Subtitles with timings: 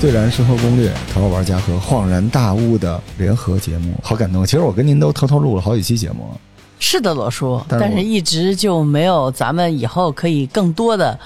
[0.00, 4.44] 收听这期的《最燃生活攻略》，头号玩家和恍然大悟的联合节目，好感动。
[4.46, 6.40] 其实我跟您都偷偷录了好几期节目了。
[6.78, 11.18] 是的，罗叔，但是但是一直就没有咱们以后可以更多的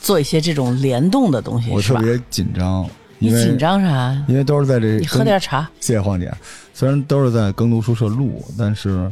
[0.00, 1.70] 做一些这种联动的东西？
[1.70, 2.86] 我特别紧张，
[3.18, 4.22] 你紧，张啥？
[4.28, 5.68] 因为都是在这你喝点茶。
[5.80, 6.30] 谢谢黄姐，
[6.74, 9.10] 虽然都是在耕读书社录，但是，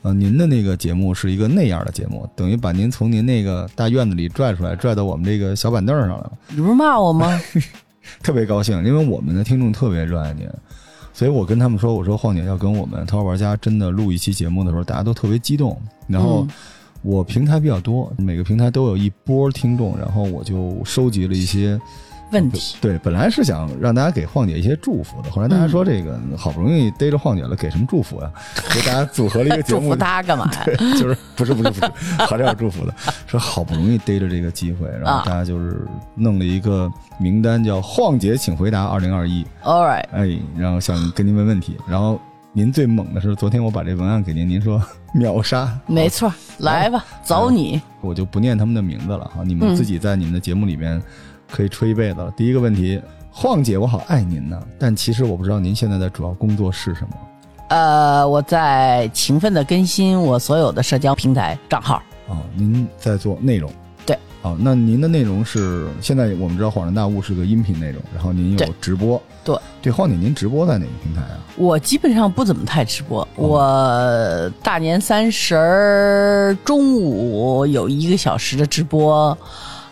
[0.00, 7.38] 呃，您的那个节目是一个那样的节目，等于把您从您那个大院子里拽出来，拽到我们这个小板凳上来了，你不是骂我吗？
[8.22, 10.48] 特别高兴，因为我们的听众特别热爱您，
[11.12, 16.50] 所以我跟他们说，我说晃姐要跟我们头号玩家真的录一期节目的时候，大家都特别激动，然后嗯。
[17.06, 21.78] 我平台比较多，每个平台都有一波听众，然后我就收集了一些
[22.30, 22.76] 问题。
[22.80, 28.30] 对，本来是想让大家给晃姐一些祝福的，后来大家说这个好不容易逮着晃姐了，给什么祝福呀？
[28.70, 30.64] 所以大家组合了一个节目祝福，她干嘛呀？
[30.98, 31.92] 就是不是不是不是，
[32.26, 32.94] 还是要祝福的，
[33.26, 42.20] 说好不容易逮着这个机会，然后大家就是弄了一个名单，叫“晃姐请回答二零二一 All right，”，哎，然后想跟您问问题，然后
[42.52, 47.80] 您最猛的是昨天我把这文案给您，您说秒杀，没错，来吧，走你。
[48.00, 51.00] 我就不念他们的名字了哈，你们嗯自己在你们的节目里面
[51.54, 52.32] 可以吹一辈子了。
[52.36, 57.10] 第一个问题，晃姐，我好爱您呢，但其实我不知道您现在的主要工作是什么。
[57.68, 62.02] 呃，我在勤奋的更新我所有的社交平台账号。
[62.26, 63.70] 哦，您在做内容。
[64.04, 64.18] 对。
[64.42, 69.22] 哦，那您的内容是现在我们知道《恍然大悟》是个音频内容，然后您有直播。
[69.44, 69.56] 对。
[69.80, 71.38] 对，晃姐，您直播在哪个平台啊？
[71.56, 79.38] 我基本上不怎么太直播，哦我大年三十儿中午有一个小时的直播。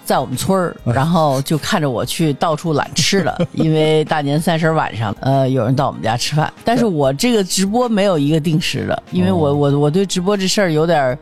[0.05, 0.93] 在我们村儿，哎。
[0.93, 9.55] 然后就看着我去到处揽吃的， 因为大年三十晚上，呃，有人到我们家吃饭，但是我这个直播没有一个定时的，因为我哦。
[9.55, 11.19] 我我对直播这事儿有点儿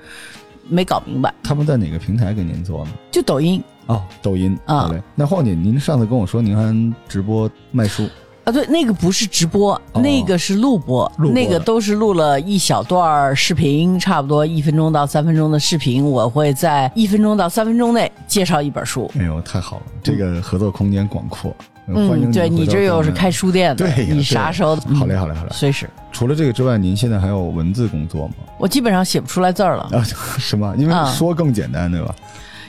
[0.68, 2.91] 没搞明白，他们在哪个平台给您做呢？
[3.10, 3.62] 就抖音。
[3.86, 4.56] 哦，抖音。
[4.66, 4.91] 啊。
[5.14, 8.08] 那晃姐，您上次跟我说您还直播卖书，
[8.50, 19.10] 啊，对，那个不是直播，哦那个是录播，录播那个都是录了一小段儿视频，差不多一分钟到三分钟的视频，我会在一分钟到三分钟内介绍一本书。
[19.18, 21.54] 哎呦，太好了，这个合作空间广阔。
[21.86, 24.76] 欢迎嗯，对你这又是开书店的，对你啥时候？
[24.76, 25.50] 好嘞，嗯好嘞，好嘞。
[25.52, 25.88] 随时。
[26.12, 28.34] 除了这个之外，您现在还有文字工作吗？
[28.58, 30.02] 我基本上写不出来字儿了，啊，
[30.38, 30.74] 是吗？
[30.76, 32.14] 因为啊说更简单，对吧？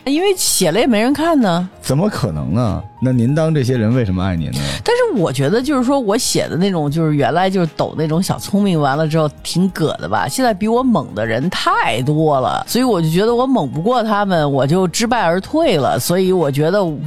[0.06, 1.70] 因为写了也没人看呢。
[1.82, 2.84] 怎么可能呢？
[3.02, 4.60] 那您当这些人为什么爱您呢？
[4.84, 10.28] 但是我觉得，就是说我写的那种，就是原来就是抖那种小聪明，完了之后挺葛的吧。
[10.28, 16.00] 现在比我猛的人太多了，所以我就觉得我猛不过他们，我就知败而退了。
[16.00, 16.98] 所以我觉得我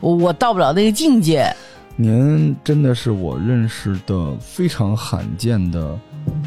[0.16, 1.52] 我到不了那个境界。
[1.96, 5.96] 您真的是我认识的非常罕见的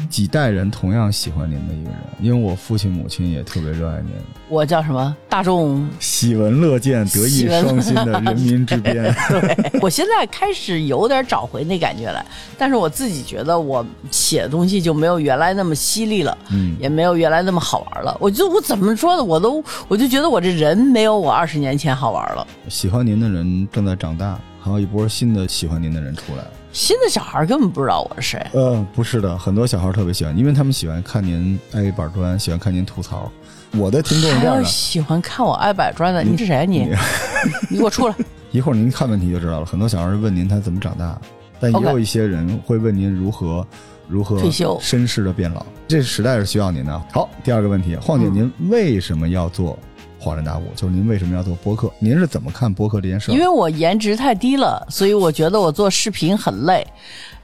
[0.08, 4.12] 几代人同样喜欢您的一个人，因为我父亲母亲也特别热爱您，
[4.48, 5.14] 我叫什么？
[5.28, 5.86] 大众。
[6.00, 9.14] 喜闻乐见、德艺双馨的人民之鞭。
[9.28, 12.24] 对，我现在开始有点找回那感觉来，
[12.56, 16.36] 但是我自己觉得我写的东西就没有原来那么犀利了。
[16.50, 18.16] 嗯，也没有原来那么好玩了。
[18.18, 19.22] 我就我怎么说呢？
[19.22, 22.46] 我都我就觉得我这人没有我二十年前好玩了。
[22.68, 24.38] 喜欢您的人正在长大，
[24.68, 26.50] 还有一波新的喜欢您的人出来了。
[26.72, 28.46] 新的小孩根本不知道我是谁。
[28.52, 33.30] 呃，不是的，很多小孩特别喜欢，因为他们喜欢看您挨板砖，喜欢看您吐槽。
[33.76, 36.88] 我的听众这样的，喜欢看我挨板砖的，你是谁啊你？
[37.70, 38.14] 你给我出来！
[38.50, 39.66] 一会儿您看问题就知道了。
[39.66, 41.18] 很多小孩问您他怎么长大，
[41.58, 43.66] 但也有一些人会问您如何
[44.06, 45.64] 如何退休绅士的变老。
[45.86, 47.02] 这时代是需要您的。
[47.12, 49.78] 好，第二个问题，晃姐，嗯您为什么要做
[50.28, 50.64] 恍然大悟？
[50.76, 51.90] 就是您为什么要做播客？
[51.98, 53.32] 您是怎么看播客这件事？
[53.32, 56.86] 因为我颜值太低了，所以我觉得我做视频很累，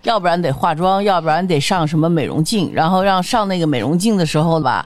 [0.02, 4.84] 要不然得化妆，要不然得上什么美容镜，然后让上那个美容镜的时候吧，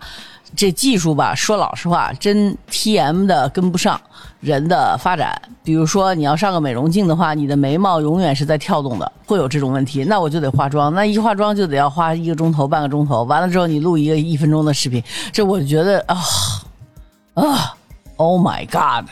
[0.55, 4.01] 这技术吧，说老实话，真 TM 的跟不上
[4.41, 5.41] 人的发展。
[5.65, 15.03] 比如说你要上个美容镜的话，你的眉毛永远是在跳动的，会有这种问题，那我就得化妆，那一化妆就得要花一个钟头、半个钟头，完了之后你录一个一分钟的视频，
[15.33, 16.17] 这我觉得啊
[17.35, 17.75] 啊
[18.19, 19.09] ，Oh my God！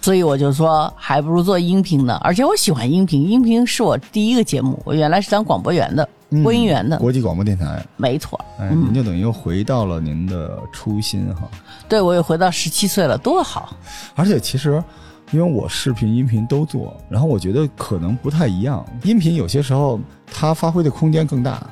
[0.00, 2.18] 所以我就说，还不如做音频呢。
[2.22, 4.80] 而且我喜欢音频，音频是我第一个节目。
[4.84, 8.40] 我原来是当广播员的，嗯播音员的，国际广播电台，没错。
[8.58, 11.48] 哎，您就等于又回到了您的初心哈。
[11.88, 13.76] 对我又回到十七岁了，多好！
[14.16, 14.82] 而且其实，
[15.30, 18.84] 因为我视频、音频都做，然后我觉得可能不太一样。
[19.04, 21.64] 音频有些时候它发挥的空间更大，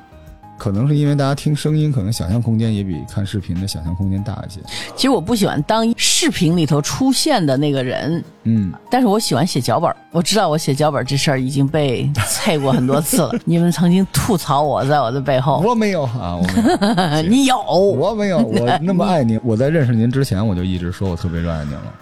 [0.60, 4.60] 可能是因为大家听声音，可能想象空间也比看视频的想象空间大一些。
[4.94, 9.90] 其实我不喜欢当视频里头出现的那个人，嗯，但是我喜欢写脚本。
[10.12, 13.32] 我知道我写脚本这事儿已经被踩过很多次了。
[13.46, 19.40] 你们曾经吐槽我在我的背后，我没有啊，我没有， 你有，我没有，我 那么爱您。
[19.42, 21.94] 我在认识您之前，我就一直说我特别热爱您了。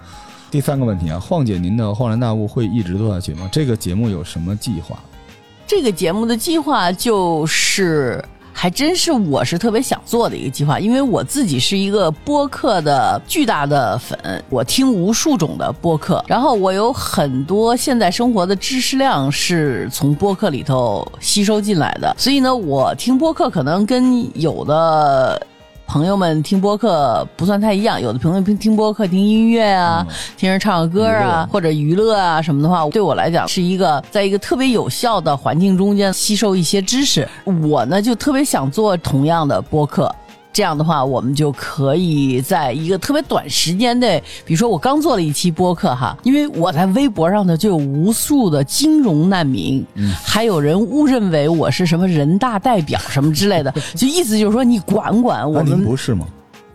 [0.50, 3.48] 第三个问题啊，晃姐，您的《恍然大悟》会一直做下去吗？
[3.52, 4.98] 这个节目有什么计划？
[5.64, 8.20] 这个节目的计划就是。
[8.60, 14.18] 还真是，我是特别想做的一个计划，因为我自己是一个播客的巨大的粉，
[14.50, 25.40] 我听无数种的播客，然后我有很多现在生活的知识量是从播客里头吸收进来的，所以呢，我听播客可能跟有的。
[25.88, 37.26] 朋友们听播客不算太一样，有的朋友听听播客听音乐啊，嗯听人唱个歌啊，或者娱乐啊什么的话，对我来讲是一个在一个特别有效的环境中间吸收一些知识。
[37.62, 40.14] 我呢就特别想做同样的播客。
[40.58, 49.86] 这样的话，我们就可以在一个特别短时间内，比如说我刚做了一期播客哈，因为我在微博上呢就有无数的金融难民，
[50.24, 56.26] 还有人误认为我是什么人大代表什么之类的， 就意思就是说你管管我们，不是吗？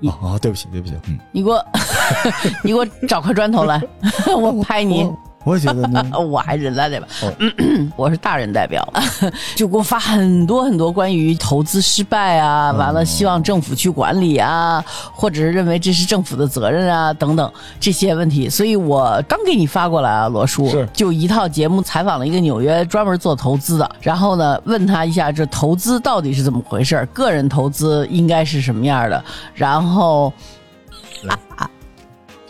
[0.06, 1.66] 啊啊，对不起，对不起，嗯，你给我，
[2.64, 3.82] 你给我找块砖头来，
[4.34, 5.12] 我拍你。
[5.46, 7.34] 我觉得呢， 我还人大代表，哦。
[7.98, 8.88] 我是大人代表，
[9.56, 12.78] 就给我发很多很多关于投资失败啊，嗯。
[12.78, 18.50] 完了希望政府去管理啊，或者是认为这是政府的责任啊等等这些问题。
[18.50, 29.24] 所以我刚给你发过来啊，罗叔，就一套节目采访了一个纽约专门做投资的，然后呢问他一下这投资到底是怎么回事，个人投资应该是什么样的，
[29.54, 30.32] 然后。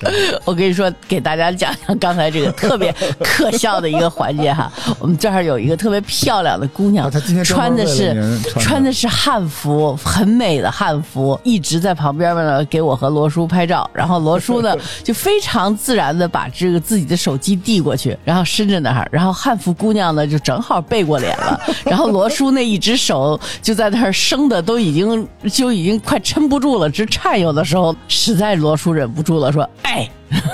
[0.45, 4.71] 我跟你说，给大家讲讲刚才这个特别 可笑的一个环节哈。
[4.99, 13.89] 我们这儿有一个特别漂亮的姑娘，啊她今天穿的是穿的穿的是汉服，很美的汉服，一直在旁边呢给我和罗叔拍照。
[13.93, 29.92] 然后罗叔呢 就非常自然的把这个自己的手机递过去，然后伸着那儿，然后汉服姑娘呢就正好背过脸了，然后罗叔那一只手就在那儿生的都已经就已经快撑不住了，直颤悠的时候，实在罗叔忍不住了，说：“哎。”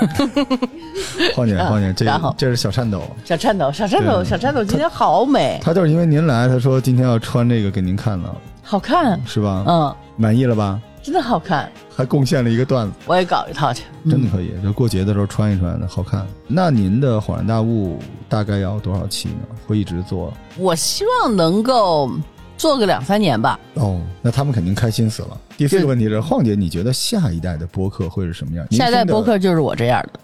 [1.34, 9.64] 晃姐，晃姐，这然后这是小颤抖，小颤抖，小颤抖，小颤抖今天好美，他就是因为您来，他说今天要穿这个给您看了，好看，是吧？
[9.66, 10.80] 嗯，满意了吧？
[11.02, 13.84] 真的好看，还贡献了一个段子，我也搞一套去。
[14.10, 16.26] 真的可以，就过节的时候穿一穿，好看。
[16.46, 17.98] 那您的恍然大悟
[18.28, 19.46] 大概要多少期呢？
[19.66, 20.30] 会一直做？
[20.58, 22.10] 我希望能够
[22.60, 23.58] 做个两三年吧。
[23.72, 25.40] 哦，那他们肯定开心死了。
[25.56, 28.70] 第四个问题是，晃姐，你觉得下一代的播客会是什么样？
[28.70, 30.20] 下一代播客就是我这样的，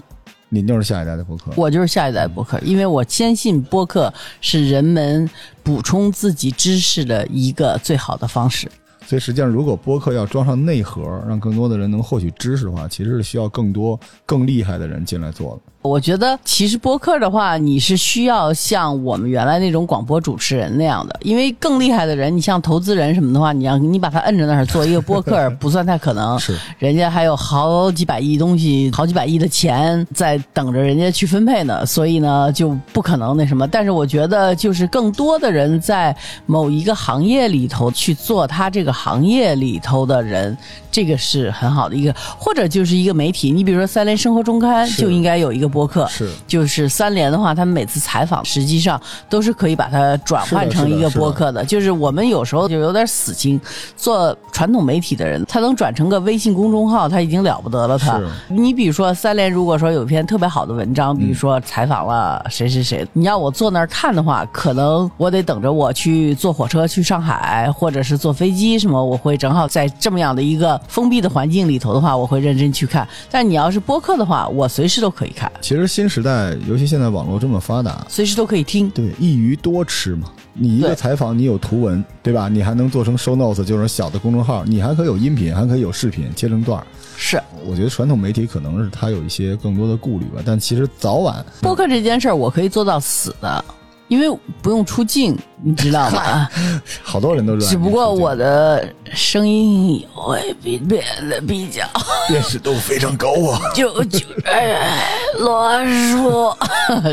[0.51, 1.45] 您就是下一代的播客。
[1.57, 4.13] 我就是下一代播客，因为我坚信播客
[4.43, 5.27] 是人们
[5.63, 8.71] 补充自己知识的一个最好的方式。
[9.07, 15.73] 所以实际上，如果播客要装上内核，让更多的人能获取知识的话，其实是需要更多更厉害的人进来做的。
[15.87, 26.39] 我觉得其实播客的话，你是需要像我们原来那种广播主持人那样的，因为更厉害的人，你像投资人什么的话，你让你把他摁着那儿做一个播客，不算太可能。
[26.41, 33.67] 是，人家还有好几百亿东西，好几百亿的钱在等着人家去分配呢，所以呢就不可能那什么。
[33.69, 36.15] 但是我觉得，就是更多的人在
[36.47, 40.57] 某一个行业里头去做他这个行业里头的人，
[40.97, 43.53] 这个是很好的一个，或者就是一个媒体。
[43.53, 48.99] 你比如说三联生活周刊就应该有一个播客，是就是三联的话，他们每次采访实际上
[49.29, 51.63] 都是可以把它转换成一个播客的。
[51.63, 53.61] 就是我们有时候就有点死心，
[53.95, 57.99] 做传统媒体的人，他能转成个微信公众号，他已经了不得了。
[57.99, 73.07] 他是，你比如说三联，如果说有一篇特别好的文章，比如说采访了谁谁谁，你要我坐那儿看的话，可能我得等着我去坐火车去上海，或者是坐飞机什么，我会正好在这么样的一个封闭的环境里头的话，我会认真去看。
[73.31, 78.89] 但你要是播客的话，我随时都可以看，其实新时代，尤其现在网络这么发达，随时都可以听。
[78.91, 80.31] 对，一鱼多吃嘛。
[80.59, 82.49] 你一个采访，你有图文，对吧？
[82.49, 86.87] 你还能做成 show notes，就是小的公众号，你还可以有音频，还可以有视频，切成段儿。
[87.19, 93.65] 是我觉得传统媒体可能是它有一些更多的顾虑吧，但其实早晚播客这件事儿，我可以做到死的，
[94.09, 96.49] 因为不用出镜，你知道吗？
[97.03, 97.67] 好多人都是。
[97.67, 101.85] 只不过我的声音会比变得比较，
[102.29, 103.61] 辨识度非常高啊！
[103.75, 105.09] 就就哎，
[105.39, 106.55] 罗叔，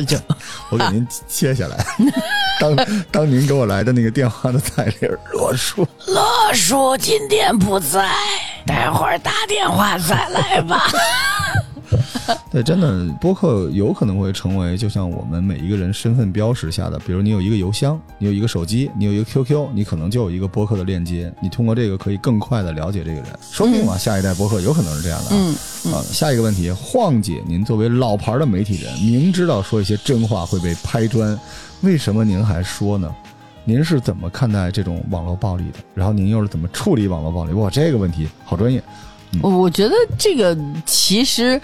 [0.06, 0.18] 就
[0.70, 1.86] 我给您切下来，
[2.60, 2.76] 当
[3.12, 5.88] 当您给我来的那个电话的彩铃，罗叔。
[6.08, 6.24] 罗
[6.54, 8.10] 叔今天不在，
[8.66, 10.88] 待会儿打电话再来吧。
[12.52, 23.26] 对，真的，播客有可能会成为就像我们每一个人身份标识下的，比如你有一个邮箱，你有一个手机，你有一个 QQ，你可能就有一个播客的链接，你通过这个可以更快的了解这个人。
[23.42, 25.56] 说不定啊，下一代播客有可能是这样的啊。
[25.86, 31.38] 嗯啊，下一个问题，晃姐，您作为老牌的媒体人，明知道说一些真话会被拍砖，
[31.82, 33.14] 为什么您还说呢？
[33.66, 35.80] 您是怎么看待这种网络暴力的？
[35.94, 37.54] 然后您又是怎么处理网络暴力？
[37.54, 38.84] 哇，这个问题好专业。
[39.42, 41.60] 我我觉得这个其实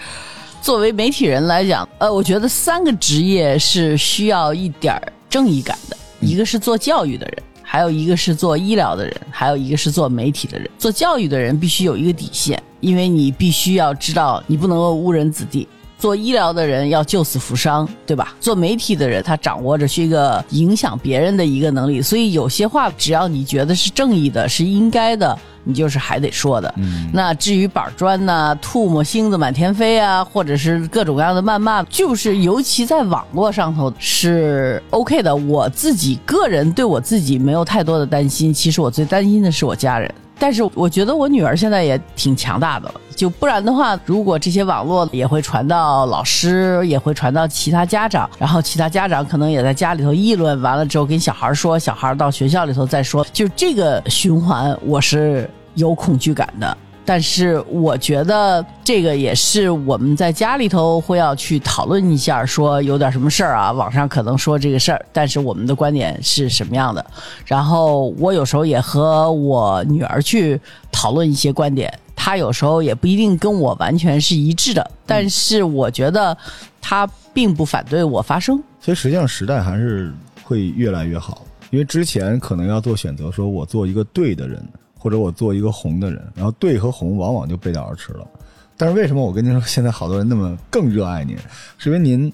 [0.62, 7.42] 作为媒体人来讲，呃，我觉得三个职业是需要一点儿正义感的，一个是做教育的人。
[7.62, 10.68] 还有一个是做医疗的人，还有一个是做媒体的人。
[10.76, 15.66] 做教育的人必须有一个底线，因为你必须要知道，你不能够误人子弟。
[16.00, 18.34] 做医疗的人要救死扶伤，对吧？
[18.40, 22.00] 做媒体的人，他掌握着是一个影响别人的一个能力。
[22.00, 25.38] 所以有些话，只要你觉得是正义的，是应该的。
[25.62, 26.74] 你就是还得说的，
[27.12, 35.36] 那至于板砖呐、吐沫星子满天飞啊，或者是各种各样的谩骂，就是尤其在网络上头是 OK 的。
[35.36, 40.12] 我自己个人对我自己没有太多的担心，其实我最担心的是我家人。
[40.40, 56.76] 但是我觉得我女儿现在也挺强大的，就不然的话，如果这些网络也会传到老师，也会传到其他家长，然后其他家长可能也在家里头议论，完了之后跟小孩说，小孩到学校里头再说，就这个循环，我是有恐惧感的。
[57.10, 67.04] 但是我觉得这个也是我们在家里头会要去讨论一下，说有点什么事儿啊，网上可能说这个事儿，但是我们的观点是什么样的？
[67.44, 70.60] 然后我有时候也和我女儿去
[70.92, 76.38] 讨论一些观点，她有时候也不一定跟我完全是一致的，但是我觉得
[76.80, 78.62] 她并不反对我发声。
[78.80, 80.14] 所以实际上时代还是
[80.44, 84.64] 会越来越好，因为之前可能要做选择，说我做一个对的人。
[85.00, 88.28] 或者我做一个红的人，然后对和红往往就背道而驰了。
[88.76, 91.34] 但是为什么我跟您说，现在好多人那么更热爱您，
[91.78, 92.30] 是因为您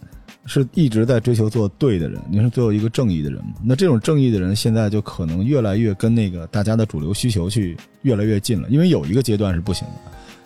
[0.47, 3.41] 是一直在追求做对的人，您是做一个正义的人。
[3.63, 8.69] 那这种正义的人，现在就可能越来越跟那个大家的主流需求去越来越近了。
[8.69, 9.95] 因为有一个阶段是不行的，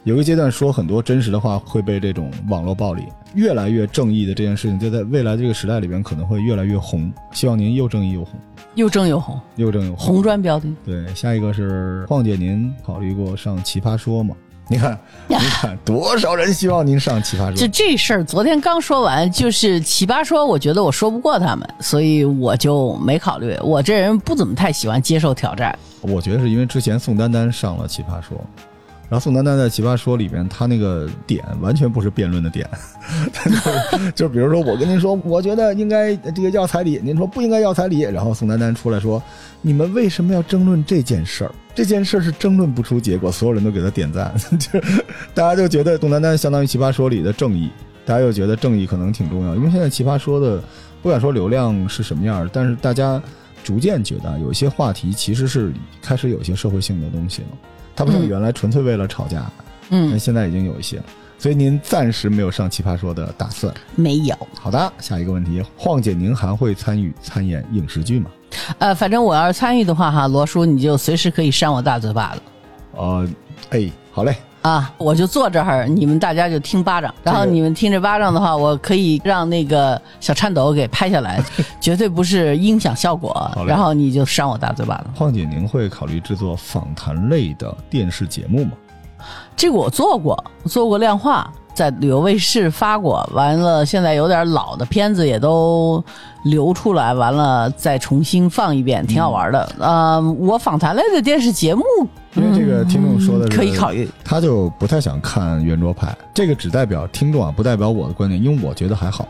[0.04, 3.04] 有一个阶段说很多真实的话会被这种网络暴力。
[3.34, 7.12] 越来越正义的这件事情，就在未来这个时代里边可能会越来越红。
[7.32, 8.40] 希望您又正义又红。
[8.74, 10.68] 又正又红，又正又红，红砖标的。
[10.84, 14.34] 对，下一个是况姐，您考虑过上《奇葩说》吗？
[14.68, 17.52] 你看， 你看，多少人希望您上《奇葩说》？
[17.54, 23.56] 就这事儿，昨天刚说完，就是《奇葩说》，我觉得我说不过他们，所以我就没考虑。
[23.62, 25.78] 我这人不怎么太喜欢接受挑战。
[26.00, 28.36] 我觉得是因为之前宋丹丹上了《奇葩说》。
[29.10, 32.64] 然后宋丹丹在《奇葩说》里边，他那个点完全不是辩论的点，
[34.14, 39.20] 就是比如说我跟您说，我觉得应该这个要彩礼，您说不应该要彩礼，然后宋丹丹出来说，
[39.62, 41.52] 你们为什么要争论这件事儿？
[41.74, 47.68] 这件事儿是争论不出结果，所有人都给他点赞， 就是大家就觉得宋丹丹相当于《奇葩说》里的正义，
[48.06, 50.62] 大家又觉得正义可能挺重要，因为现在《奇葩说》的
[51.02, 53.20] 不敢说流量是什么样儿，但是大家
[53.64, 57.48] 逐渐觉得有一些话题其实是开始有些社会性的东西了。
[58.00, 59.44] 他不像原来纯粹为了吵架，
[59.90, 60.98] 嗯，现在已经有一些，
[61.38, 63.74] 所以您暂时没有上奇葩说的打算？
[63.94, 64.34] 没有。
[64.58, 68.30] 好的，下一个问题，晃姐，您还会参与参演影视剧吗？
[68.78, 72.40] 呃，反正我要是参与的话，哈，罗叔你就随时可以扇我大嘴巴子。
[72.96, 73.28] 呃，
[73.68, 74.34] 哎，好嘞。
[74.62, 81.42] 啊，我就坐这儿，你们大家就听巴掌，然后你们听着巴掌的话，我可以让那个小颤抖给拍下来，
[81.80, 83.50] 绝对不是音响效果。
[83.66, 85.04] 然后你就扇我大嘴巴子。
[85.16, 88.72] 况姐，您会考虑制作访谈类的电视节目吗？
[89.56, 96.02] 这个我做过，做过量化，在旅游卫视发过，完了现在有点老的片子也都
[96.44, 99.72] 流出来，完了再重新放一遍，挺好玩的。
[99.78, 101.82] 呃，我访谈类的电视节目。
[102.34, 106.16] 因为这个听众说的是可以考虑，他就不太想看圆桌派。
[106.32, 109.26] 这个只代表听众啊，不代表我的观点，因为我觉得还好。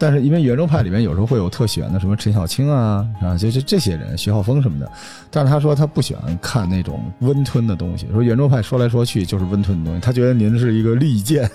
[0.00, 4.90] 但是因为圆桌派里面有时候会有特喜欢的什么陈小青啊啊，就就这些人，徐浩峰什么的。
[5.30, 10.00] 但是他说他不喜欢看那种温吞的东西，说圆桌派说来说去就是温吞的东西。
[10.00, 11.48] 他觉得您是一个利剑。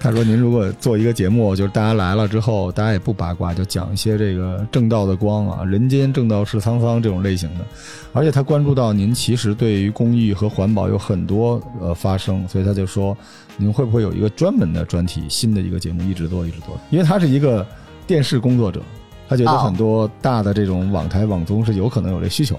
[0.00, 7.64] 他说您如果做一个节目，就是大家来了之后，大家也不八卦，就讲一些这个正道的光啊，人间正道是沧桑这种类型的。
[8.12, 13.16] 而且他关注到您其实对于公益和环保有很多呃发声，所以他就说。
[13.56, 16.78] 您会不会有一个专门的专题，新的一个节目一直做一直做？
[16.90, 17.66] 因为他是一个
[18.06, 18.80] 电视工作者，
[19.28, 22.58] 他觉得很多大的这种网台网综是有可能有这需求。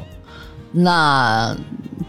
[0.75, 1.55] 那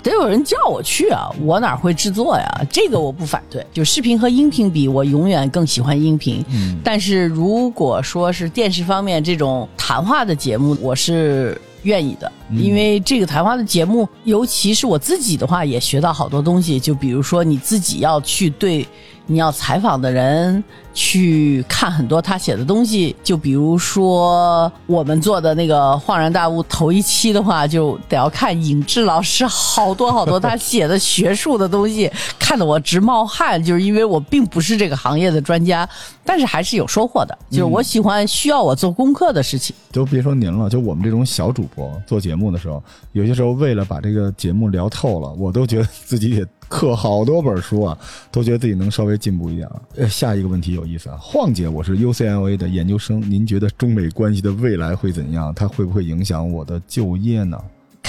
[0.03, 2.67] 得有人叫我去啊，我哪会制作呀？
[2.71, 3.65] 这个我不反对。
[3.73, 6.43] 就视频和音频比，我永远更喜欢音频。
[6.51, 16.79] 嗯，但是如果说是电视方面这种谈话的节目，我是愿意的，因为这个谈话的节目，尤其是我自己的话，也学到好多东西。
[16.79, 18.87] 就比如说你自己要去对。
[19.27, 33.65] 你要采访的人去看很多他写的东西，就比如说我们做的那个《恍然大悟》头一期的话，就得要看尹志老师好多好多他写的学术的东西，看得我直冒汗。
[33.65, 35.89] 就是因为我并不是这个行业的专家，
[36.23, 37.39] 但是还是有收获的。
[37.51, 39.75] 就是我喜欢需要我做功课的事情。
[39.91, 47.97] 就别说您了，就我们这种小主播做节节目的时候，有些时候为了把这个节目聊透了，我都觉得自己也刻好多本书啊，
[48.33, 49.71] 都觉得自己能稍微进步一点。
[49.95, 55.55] 呃，下一个问题有意思啊，晃姐，我是 UCLA 的研究生，您觉得中美关系的未来会怎样？
[55.55, 57.57] 它会不会影响我的就业呢？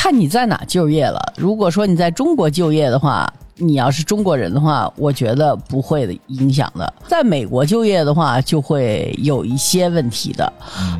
[0.06, 1.20] 看你在哪就业了。
[1.36, 6.94] 如果说你在中国就业的话，你要是中国人的话，我觉得不会影响的。
[7.08, 10.54] 在美国就业的话，就会有一些问题的。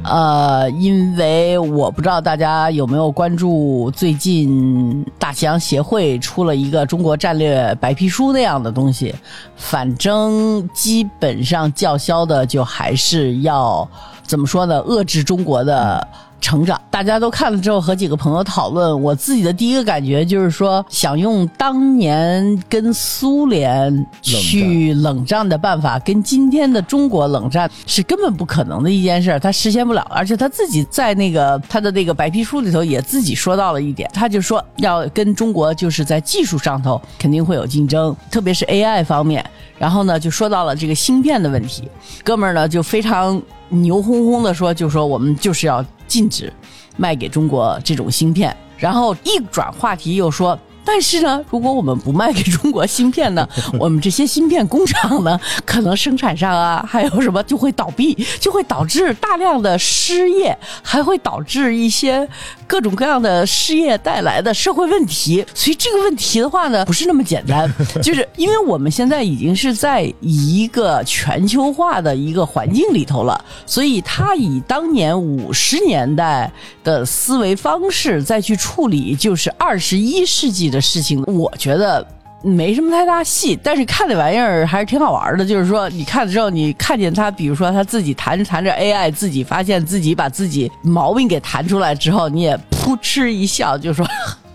[0.04, 9.14] 呃，因为我不知道大家有没有关注，最近大西洋协会出了一个中国战略白皮书那样的东西，
[9.56, 13.88] 反正基本上叫嚣的就还是要
[14.24, 14.82] 怎么说呢？
[14.82, 16.08] 遏制中国的。
[16.46, 19.02] 成长，大家都看了之后，和几个朋友讨论。
[19.02, 30.06] 我自己的第一个感觉就是说，想用当年跟苏联去冷战的办法，跟今天的中国冷战是根本不可能的一件事，他实现不了。
[30.12, 39.44] 而且他自己在那个他的那个白皮书里头也自己说到了一点，他就说要跟中国就是在技术上头肯定会有竞争，特别是 AI 方面。
[39.80, 41.90] 然后呢，就说到了这个芯片的问题，
[42.24, 45.84] 哥们儿呢就非常牛哄哄的说，就说我们就是要。
[46.08, 46.52] 禁止
[46.98, 50.58] 卖给中国这种芯片，然后一转话题又说。
[50.86, 53.48] 但是呢，如果我们不卖给中国芯片呢，
[53.80, 62.28] 我们这些芯片工厂呢， 可能生产上啊，还有什么就会倒闭，就会导致大量的失业，还会导致一些
[62.68, 65.44] 各种各样的失业带来的社会问题。
[65.56, 67.70] 所以这个问题的话呢，不是那么简单，
[68.04, 76.52] 就是因为我们现在已经是在一个全球化的一个环境里头了，所以他以当年五十年代
[76.84, 80.75] 的思维方式再去处理，就是二十一世纪的。
[80.76, 82.06] 的事情，我觉得
[82.44, 85.46] 没什么太大戏，但是看那玩意儿还是挺好玩的。
[85.46, 94.06] 就是说，你看了之后，你看见他，比如说他自己弹着弹着 AI，自己发现自己把自己毛病给弹出来之后，你也扑哧一笑，就说。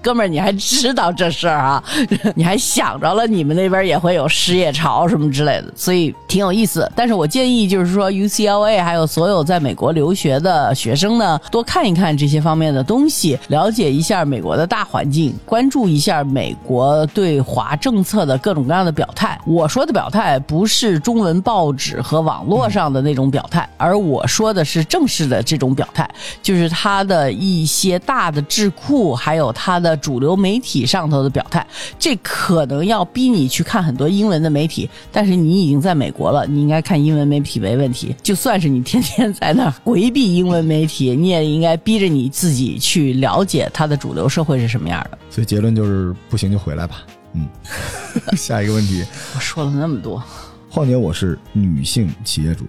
[0.03, 1.83] 哥们儿，你还知道这事儿啊？
[2.35, 6.91] 你还想着了，你们那边也会有失业潮什么之类的，所以挺有意思。
[6.97, 19.39] 但是我建议就是说，UCLA 还有所有在美国留学的学生呢，多看一看这些方面的东西，了解一下美国的大环境，关注一下美国对华政策的各种各样的表态。
[19.45, 26.09] 我说的表态不是中文报纸和网络上的那种表态，而我说的是正式的这种表态，
[26.43, 29.90] 就是他的一些大的智库，还有他的。
[29.97, 31.67] 主流媒体上头的表态，
[31.99, 38.15] 这可能要逼你去看很多英文的媒体，但是你已经在美国了，你应该看英文媒体没问题。
[38.23, 45.19] 就算是你天天在那回避英文媒体，你也应该逼着你自己去了解它的主流社会是什么样的。
[45.31, 47.03] 所以结论就是不行就回来吧。
[47.35, 47.49] 嗯，
[48.37, 50.23] 下一个问题，我说了那么多，
[50.71, 52.65] 况且我是女性企业主。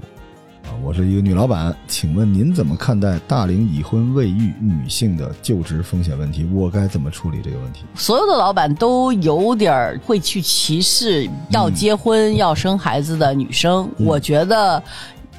[0.84, 6.44] 我是一个女老板，请问您怎么看待大龄已婚未育女性的就职风险问题？
[6.52, 7.82] 我该怎么处理这个问题？
[7.94, 13.88] 所有的老板都有点会去歧视要结婚要生孩子的女生。
[14.00, 14.82] 我觉得，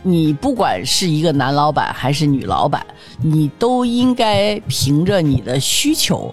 [0.02, 2.86] 你不管是一个男老板还是女老板，
[3.20, 6.32] 你都应该凭着你的需求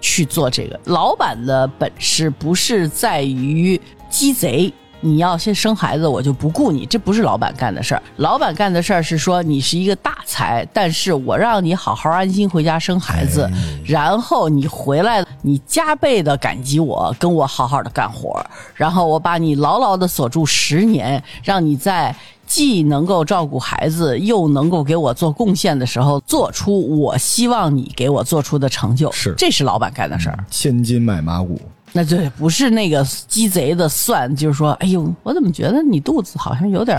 [0.00, 0.78] 去做这个。
[0.84, 4.72] 老板的本事不是在于鸡贼。
[5.04, 8.02] 你要先生孩子，我就不顾你，这不是老板干的事儿。
[8.16, 13.46] 老板干的事儿是说，你是一个大才，但是我让你好好安心回家生孩子，
[13.84, 18.42] 然后你回来，你加倍的感激我，跟我好好的干活，
[18.74, 29.12] 然后我把你牢牢的锁住十年，让你在既能够照顾孩子，又能够给我做贡献的时候，做出我希望你给我做出的成就。
[29.12, 30.44] 是，这是老板干的事儿。
[30.50, 31.60] 千金买马骨。
[31.96, 36.98] 那对，不是那个鸡贼的算，就是说，哎呦，我怎么觉得你肚子好像有点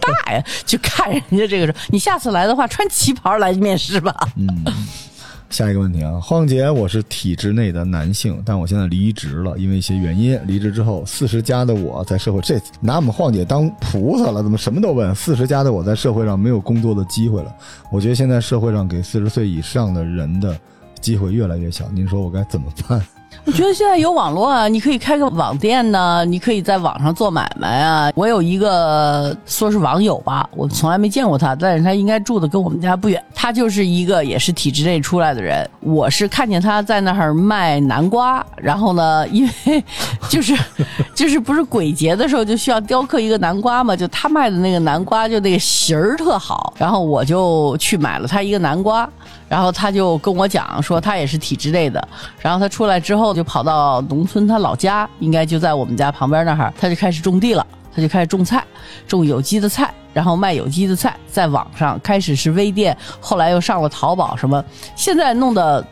[0.00, 0.42] 大呀？
[0.64, 4.14] 就看人家这个，你下次来的话，穿旗袍来面试吧。
[4.36, 4.64] 嗯，
[5.50, 15.14] 下一个问题啊，晃姐，我是体制内的男性，但我现在离职了，因为一些原因，离职之后，四十加的我在社会，这拿我们晃姐当菩萨了，怎么什么都问？
[15.14, 17.54] 四十加的我在社会上没有工作的机会了，
[17.90, 20.58] 我觉得现在社会上给四十岁以上的人的
[21.02, 22.98] 机会越来越小，您说我该怎么办？
[23.44, 28.12] 我觉得现在有网络啊，你可以开个网店呢，你可以在网上做买卖啊。
[28.14, 33.22] 我有一个说是网友吧，我从来没见过他，但是他应该住的跟我们家不远。
[33.34, 39.82] 他就是一个也是体制内出来的人，我是看见他在那儿卖南瓜，然后呢，因为
[40.28, 40.56] 就是
[41.12, 49.08] 就是不是鬼节的时候就需要雕刻一个南瓜嘛，就他卖的那个南瓜就那个形儿特好，然后我就去买了他一个南瓜。
[49.52, 52.08] 然后他就跟我讲说，他也是体制内的。
[52.38, 57.66] 然后他出来之后，就跑到农村，他老家应该就在我们家旁边那儿，他就开始种地了。
[57.94, 58.64] 他就开始种菜，
[59.06, 64.64] 种有机的菜，然后卖有机的菜，在网上开始是微店，后来又上了淘宝什么，
[64.96, 65.86] 现在弄得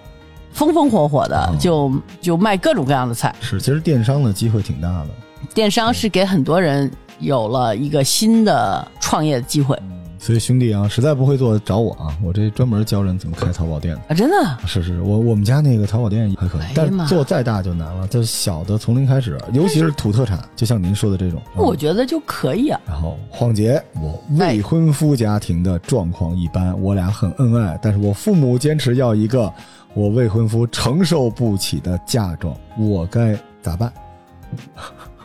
[0.54, 3.34] 风风火火的哦，就就卖各种各样的菜。
[3.42, 5.08] 是，其实电商的机会挺大的。
[5.52, 9.78] 电商是给很多人有了一个新的创业的机会
[10.22, 13.96] 所以兄弟啊，实在不会做找我啊，我这专门教人怎么开淘宝店。
[14.06, 14.14] 啊！
[14.14, 21.40] 真的，是是，我我们家那个淘宝店还可以，但做再大就难了，就是小的从零开始，尤其是土特产，就像您说的这种。
[21.56, 22.78] 嗯我觉得就可以啊。
[22.86, 29.50] 然后晃姐，我未婚夫家庭的状况一般，我俩很恩爱，但是我父母坚持要一个
[29.94, 33.90] 我未婚夫承受不起的嫁妆，我该咋办？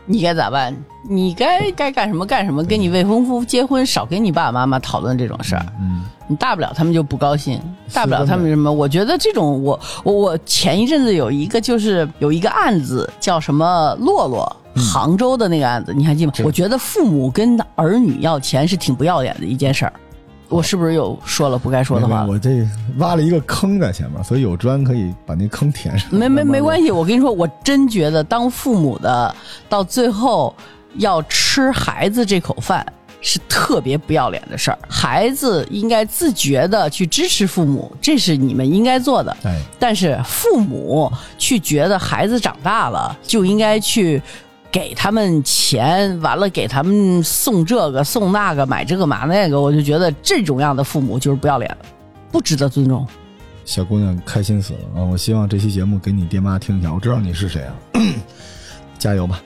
[0.05, 0.75] 你该咋办？
[1.07, 5.65] 你该该干什么干什么，跟你未婚夫结婚，少跟你爸爸妈妈讨论这种事儿。
[5.79, 7.61] 嗯，你大不了他们就不高兴，
[7.93, 8.71] 大不了他们什么？
[8.71, 14.55] 我觉得这种，我我我前一阵子有一个就是有一个案子叫什么洛洛。
[14.77, 16.33] 杭州的那个案子，你还记吗？
[16.43, 19.93] 我觉得父母跟儿女要钱是挺不要脸的一件事儿。
[20.49, 22.25] 我是不是又说了不该说的话？
[22.25, 26.13] 我这挖了一个坑在前面，所以有砖可以把那坑填上。
[26.13, 29.35] 没没 没关系，系，我跟你说，我真觉得当父母的
[29.67, 30.55] 到最后
[30.97, 32.85] 要吃孩子这口饭
[33.21, 34.77] 是特别不要脸的事儿。
[34.87, 39.35] 孩子应该自觉的去支持父母，这是你们应该做的。
[39.43, 44.21] 哎，但是父母去觉得孩子长大了就应该去
[44.75, 51.77] 给他们钱，完了给他们送这个送那个，买这个买那个，我就觉得这种样的父母就是不要脸，
[52.29, 53.07] 不值得尊重。
[53.63, 55.03] 小姑娘开心死了啊！
[55.05, 57.73] 我希望这期节目给你爹妈听一下，我知道你是谁啊，
[58.99, 59.41] 加油吧！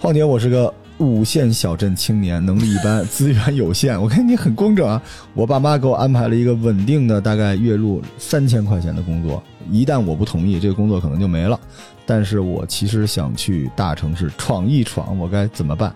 [0.00, 4.00] 况且，我是个五线小镇青年，能力一般，资源有限。
[4.00, 5.00] 我看你很工整啊！
[5.32, 11.58] 我爸妈给我安排了一个稳定的，大概月入三千块钱的工作，一旦我不同意，这个工作可能就没了。
[12.04, 15.92] 但是我其实想去大城市闯一闯，我该怎么办？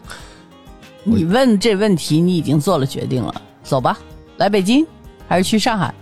[1.03, 3.99] 你问这问题，你已经做了决定了，走吧，
[4.39, 4.87] 来北京
[5.29, 5.95] 还是去上海？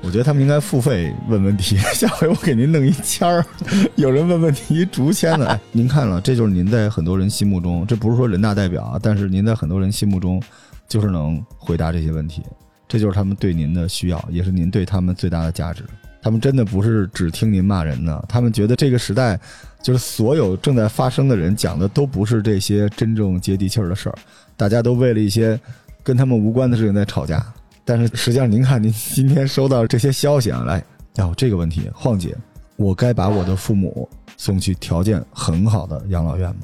[0.00, 3.44] 我觉得他们应该付费问问题， 下回我给您弄一签儿，
[3.96, 5.46] 有人问问题竹签的。
[5.48, 10.42] 哎，您看了，这就是您在很多人心目中，这不是说人大代表啊，但是您在很多人心目中
[10.88, 12.42] 就是能回答这些问题，
[12.86, 15.82] 这就是他们对您的需要，也是您对他们最大的价值。
[16.22, 19.38] 他们真的不是只听您骂人呢，他们觉得这个时代
[19.82, 24.18] 就是所有正在发生的人讲的都不是这些真正接地气儿的事儿，
[24.56, 25.58] 大家都为了一些
[26.02, 27.44] 跟他们无关的事情在吵架。
[27.88, 30.84] 但是实际上，您看，您今天收到这些消息啊，来，
[31.24, 32.36] 哦，这个问题，晃姐，
[32.76, 36.60] 我该把我的父母送去条件很好的养老院吗？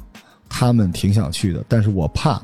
[0.47, 2.39] 他们挺想去的，但是我怕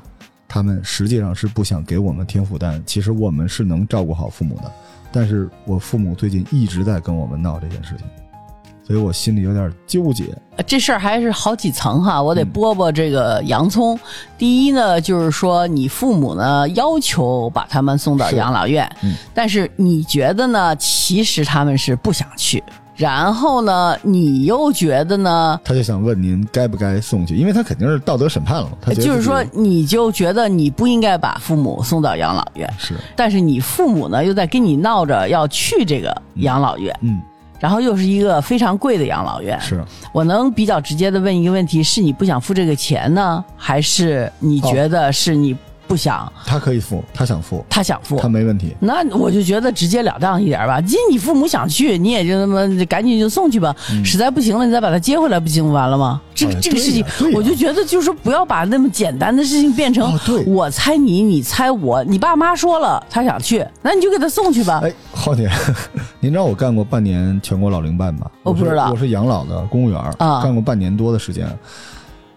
[0.48, 2.82] 他们实际上是不想给我们添负担。
[2.84, 4.72] 其实我们是能照顾好父母的，
[5.12, 8.08] 但是我父母最近一直在跟我们闹这件事情，
[8.84, 10.26] 所以我心里有点纠结。
[10.58, 13.98] 呃这事儿还是好几层哈，我得嗯剥剥这个洋葱。
[14.38, 22.64] 第一呢，就是说你父母呢要求把他们送到养老院，嗯但是你觉得呢，其实他们是不想去。
[22.98, 28.70] 然后呢，你又觉得呢，他就想问您该不该送去，因为他肯定是道德审判了。
[28.94, 37.20] 就是说，你就觉得你不应该把父母送到养老院，是，但是你父母呢又在跟你闹着要去这个养老院，嗯，
[37.62, 39.82] 然后又是一个非常贵的养老院，是。
[40.12, 45.56] 我能比较直接的问一个问题：是你不想付这个钱呢，还是你觉得是你
[45.92, 48.30] 不想，他可以付，他想付，他想付他？
[48.30, 48.74] 没问题。
[48.80, 50.80] 那我就觉得直截了当一点吧。
[50.80, 53.76] 既你父母想去，你也就那么赶紧就送去吧。
[54.06, 56.22] 实在不行了，你再把他接回来，不行完了吗？
[56.34, 62.02] 这个、这个事情我就觉得就是说不要把那么简单的事情变成我猜你，你猜我。
[62.06, 64.80] 你爸妈说了他想去，那你就给他送去吧。
[64.82, 65.52] 哎，浩姐，
[66.22, 68.32] 您知道我干过半年全国老龄办吧？
[68.44, 71.46] 我不知道我是养老的公务员，啊干过半年多的时间。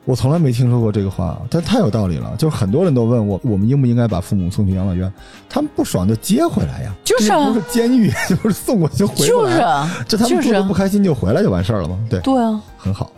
[0.05, 2.35] 我从来没听说过这个话，但太有道理了。
[2.37, 5.11] 就是很多人都问我，我们应不应该把父母送去养老院？
[5.49, 9.27] 他们不爽就接回来呀，就是啊不是监狱， 就是送过去就回来。
[9.27, 11.99] 就是啊，这他们就是啊做的不开心就回来就完事儿了吗？
[12.11, 13.11] 对，对啊，很好。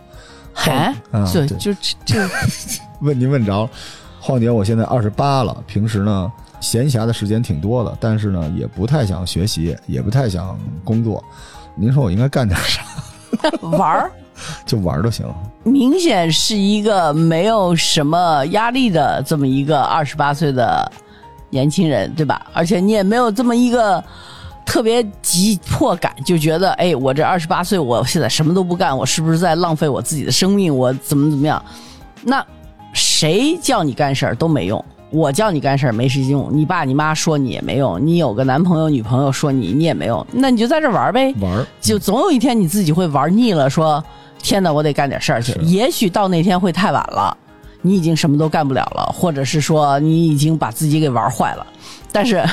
[0.53, 2.29] 还啊对对就这这
[3.01, 3.69] 问您问着了，
[4.19, 11.23] 晃姐，我现在二十八了，平时呢闲暇的时间挺多的，但是呢也不太想学习，也不太想工作。
[11.75, 12.81] 您说我应该干点啥？
[13.67, 14.11] 玩儿。
[14.65, 15.25] 就玩儿就行。
[15.63, 20.91] 明显是一个没有什么压力的这么一个二十八岁的
[21.49, 22.45] 年轻人，对吧？
[22.53, 24.03] 而且你也没有这么一个
[24.65, 30.75] 特别急迫感，就觉得哎，我这二十八岁，我现在什么都不干，我是不是在浪费我自己的生命？
[30.75, 31.63] 我怎么怎么样？
[32.23, 32.45] 那
[32.93, 34.83] 谁叫你干事儿都没用。
[35.09, 41.33] 我叫你干事儿没时用，你爸你妈说你也没用，你有个男朋友女朋友说你你也没用，那你就在这玩儿呗。
[41.39, 44.03] 玩儿就总有一天你自己会玩腻了，说
[44.41, 45.59] 天哪，我得干点事儿去是。
[45.61, 47.35] 也许到那天会太晚了，
[47.81, 51.65] 你已经什么都干不了了，或者是说你已经把自己给玩坏了。
[52.11, 52.43] 但是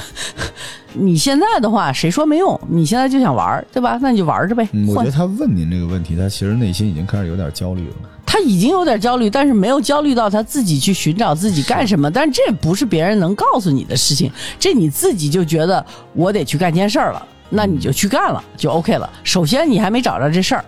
[0.92, 2.58] 你现在的话，谁说没用？
[2.68, 3.98] 你现在就想玩儿，对吧？
[4.02, 4.68] 那你就玩着呗。
[4.72, 7.94] 嗯，我觉得他问您这个问题，他其实内心已经开始有点焦虑了。
[8.26, 12.10] 他已经有点焦虑，但是没有焦虑到他自己去寻找自己干什么。
[12.10, 19.08] 但这不是别人能告诉你的事情，这你自己就觉得我得去干件事儿了，那你就去干了，就 OK 了。
[19.22, 20.64] 首先你还没找着这事儿，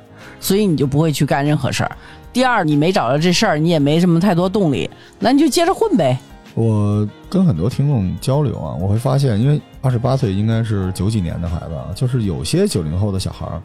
[0.46, 1.90] 所以你就不会去干任何事儿。
[2.32, 6.16] 第二，你没找着这事儿，你也没什么太多动力，那你就接着混呗。
[6.54, 13.60] 我跟很多听众交流啊，我会发现，因为二十八岁应该是九几年的孩子啊，就是有些九零后的小孩儿，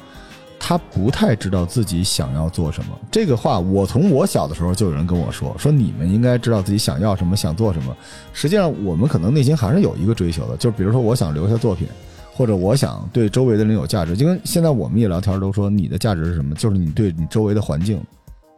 [0.60, 2.98] 他不太知道自己想要做什么。
[3.12, 7.96] 这个话，我从我小的时候就有人跟我说，说你们应该知道自己想要什么，想做什么。
[8.34, 11.88] 实际上，我们可能内心还是有一个追求的，就是比如说，我想留下作品，
[12.42, 14.18] 或者我想对周围的人有价值。
[14.18, 16.56] 就跟现在我们也聊天都说，你的价值是什么？
[16.56, 18.04] 就是你对你周围的环境，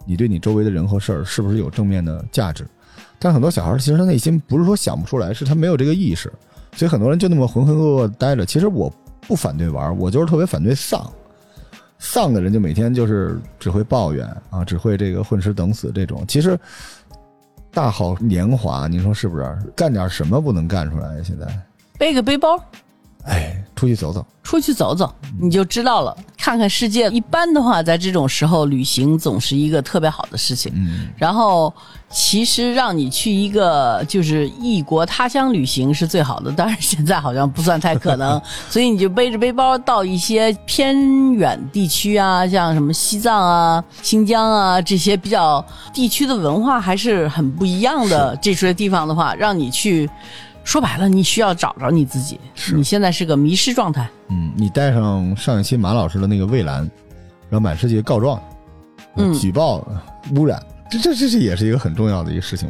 [0.05, 2.65] 你对你周围的人和事儿是不是有正面的价值？
[3.19, 6.31] 但很多小孩儿其实他内心不是说想不出来，是他没有这个意识，
[6.77, 8.45] 所以很多人就那么浑浑噩噩待着。
[8.45, 8.89] 其实我
[9.27, 11.05] 不反对玩儿，我就是特别反对丧。
[11.99, 16.23] 丧的人就每天就是只会抱怨啊，只会这个混吃等死这种。
[16.25, 16.57] 其实
[17.69, 19.57] 大好年华，你说是不是？
[19.75, 21.21] 干点什么不能干出来？
[21.21, 21.45] 现在，
[21.97, 22.61] 背个背包，
[23.23, 27.09] 哎，出去走走，出去走走，你就知道了，看看世界。
[27.09, 30.71] 一般的话，在这种时候旅行总是一个特别好的事情。
[30.75, 31.73] 嗯，然后，
[32.09, 48.37] 其实让你去一个就是异国他乡旅行是最好的，当然现在好像不算太可能， 所以你就背着背包到一些偏远地区啊，像什么西藏啊、新疆啊这些比较地区的文化还是很不一样的。
[48.37, 50.09] 这些地方的话，让你去。
[50.63, 52.39] 说白了，你需要找着你自己。
[52.55, 54.09] 是你现在是个迷失状态。
[54.29, 56.79] 嗯，你带上上一期马老师的那个蔚蓝，
[57.49, 58.41] 然后满世界告状，
[59.17, 59.85] 嗯举报
[60.35, 62.69] 污染，这这这这也是一个很重要的一个事情，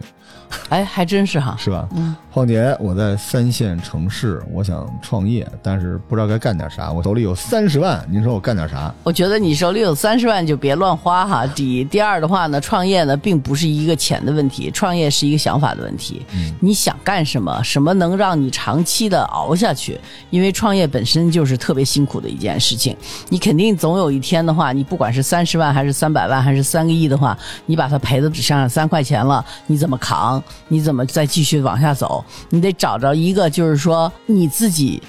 [0.70, 1.56] 哎，还真是哈。
[1.58, 1.88] 是吧？
[1.96, 6.92] 嗯，况且我在三线城市，我想创业，但是不知道该干点啥。
[6.92, 8.94] 我手里有三十万，您说我干点啥？
[9.04, 11.46] 我觉得你手里有三十万就别乱花哈。
[11.48, 16.26] 第一，第二的话呢，创业呢并不是一个钱的问题，创业是一个想法的问题。
[16.36, 17.62] 嗯你想干什么？
[17.64, 20.00] 什么能让你长期的熬下去？
[20.30, 22.96] 因为创业本身就是特别辛苦的一件事情。
[23.30, 30.43] 你肯定总有一天的话，你不管是三十万还是三百万还是三个亿的话，你把它赔的只剩下三块钱了，你怎么扛？
[30.68, 32.24] 你怎么再继续往下走？
[32.50, 35.02] 你得找着一个就是说你自己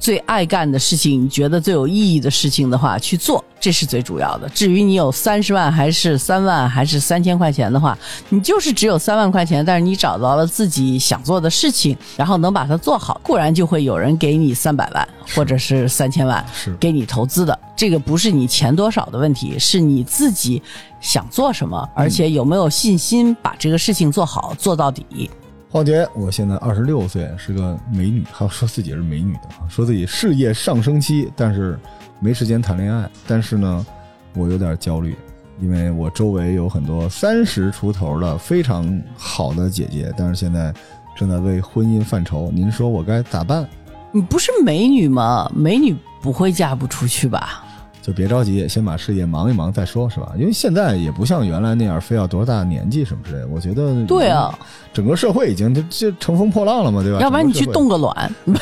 [0.00, 4.48] 最爱干的事情，你觉得最有意义的事情的话去做，这是最主要的。
[4.48, 7.96] 至于你有三十万还是三万还是三千块钱的话，
[8.30, 17.56] 你就是只有三万块钱，但是你找到了自己想做的事情，然后能把它做好，固然就会有人给你三百万或者是三千万是给你投资的。
[17.76, 20.62] 这个不是你钱多少的问题，是你自己
[21.00, 25.30] 想做什么，而且有没有信心把这个事情做好做到底。
[25.70, 31.78] 况且我现在二十六岁，是个美女，还要说自己是美女的，说自己事业上升期，但是
[32.18, 33.08] 没时间谈恋爱。
[33.24, 33.86] 但是呢，
[34.34, 35.14] 我有点焦虑，
[35.60, 40.74] 因为我周围有很多三十出头的非常好的姐姐，但是现在
[41.16, 42.50] 正在为婚姻犯愁。
[42.52, 43.64] 您说我该咋办？
[44.10, 45.48] 你不是美女吗？
[45.54, 47.64] 美女不会嫁不出去吧？
[48.02, 50.32] 就别着急，先把事业忙一忙再说，是吧？
[50.38, 53.48] 因为现在也不像原来那样，非要多大年纪什么之类的。
[53.48, 54.58] 我觉得，对啊，，
[54.92, 57.20] 整个社会已经就就乘风破浪了嘛，对吧？
[57.20, 58.34] 要不然你去冻个卵，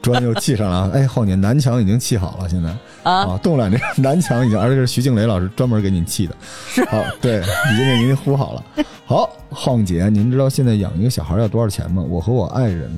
[0.00, 0.90] 砖又砌上了啊！
[0.94, 2.68] 哎，后年南墙已经砌好了，现在
[3.04, 6.34] 啊啊，冻卵这个南墙已经，而且是徐静蕾老师专门给您砌的，
[6.68, 8.64] 是好，对，已经给您糊好了。
[9.04, 12.02] 好，晃姐，您知道现在养一个小孩要多少钱吗？
[12.08, 12.90] 我和我爱人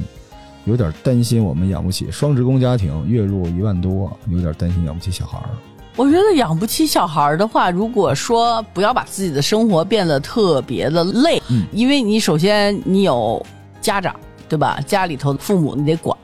[0.64, 5.48] 有点担心，我们养不起，双职工家庭，月入一万多，有点担心养不起小孩儿。
[5.96, 13.44] 我觉得养不起小孩儿的话，如果说不要把自己的生活变得特别的累，嗯因为你首先你有
[13.80, 14.14] 家长，
[14.48, 14.80] 对吧？
[14.86, 16.16] 家里头的父母你得管。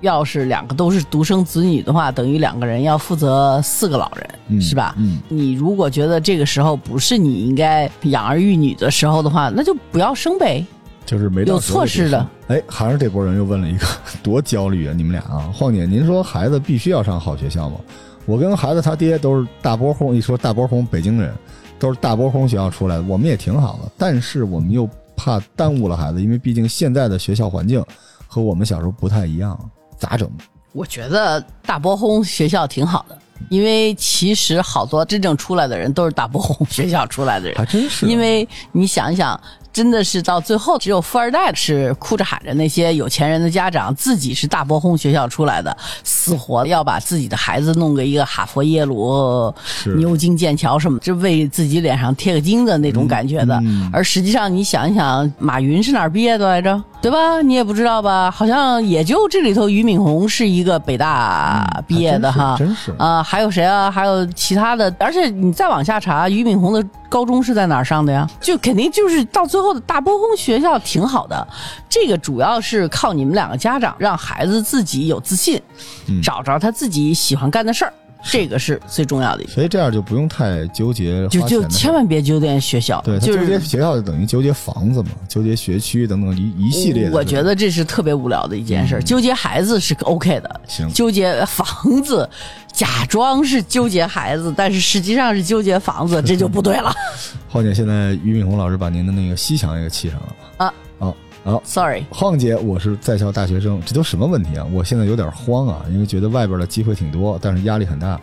[0.00, 4.94] 要是两个都是独生子女的话，等于两个人要负责四个老人，嗯是吧？
[4.98, 10.62] 嗯，你如果觉得这个时候不是你应该养儿育女的时候的话，那就不要生呗。
[11.04, 12.26] 就是没到有措施的。
[12.48, 13.86] 哎，还是这波人又问了一个，
[14.22, 14.94] 多焦虑啊！
[14.96, 17.78] 你们俩啊，晃姐，您说孩子必须要上好学校吗？
[18.26, 21.34] 我跟孩子他爹都是大波轰，一说大波轰，北京人
[21.78, 27.84] 都是大波轰学校出来的，我们也挺好的，但是我们又怕耽误了孩子，因为毕竟现在的学校环境
[28.26, 29.58] 和我们小时候不太一样，
[29.98, 30.30] 咋整？
[30.72, 33.16] 我觉得大波轰学校挺好的，
[33.48, 37.64] 因为其实好多真正出来的人都是大波轰学校出来的人还。
[37.66, 39.38] 真是，因为你想一想，
[39.74, 49.52] 真的是到最后，只有富二代是哭着喊着那些有钱人的家长自己是大波轰学校出来的，死活要把自己的孩子弄个一个哈佛、耶鲁、
[49.96, 53.60] 牛津、剑桥什么，就为自己脸上贴个金的那种感觉的。
[53.64, 56.82] 嗯而实际上，你想一想，马云是哪儿毕业的来着？
[57.02, 57.42] 对吧？
[57.42, 58.30] 你也不知道吧？
[58.30, 63.90] 好像也就这里头俞敏洪是一个北大毕业的哈，真是啊、还有谁啊？
[63.90, 68.26] 还有其他的，而且你再往下查，俞敏洪的高中是在哪儿上的呀？
[68.40, 71.46] 就肯定就是到最后的大波峰学校挺好的。
[71.88, 75.62] 这个主要是靠你们两个家长让孩子自己有自信，
[76.08, 77.92] 嗯找着他自己喜欢干的事儿，
[78.30, 79.46] 这个是最重要的。
[79.46, 87.16] 所以这样就不用太纠结就就千万别纠结学校，对他纠结学校就等于纠结房子嘛，纠结学区等等一一系列的。
[87.16, 89.02] 我觉得这是特别无聊的一件事儿。
[89.02, 92.28] 纠结孩子是 OK 的，行纠结房子，
[92.72, 96.92] 假装是纠结孩子，但是实际上是纠结房子，这就不对了。
[97.54, 101.14] 晃姐，现在俞敏洪老师把您的那个西墙也给砌上了啊哦
[101.44, 104.66] 好，Sorry，晃姐，我是在校大学生，这都什么问题啊？
[104.72, 108.20] 我现在有点慌啊，因为觉得外边的机会挺多，但是压力很大。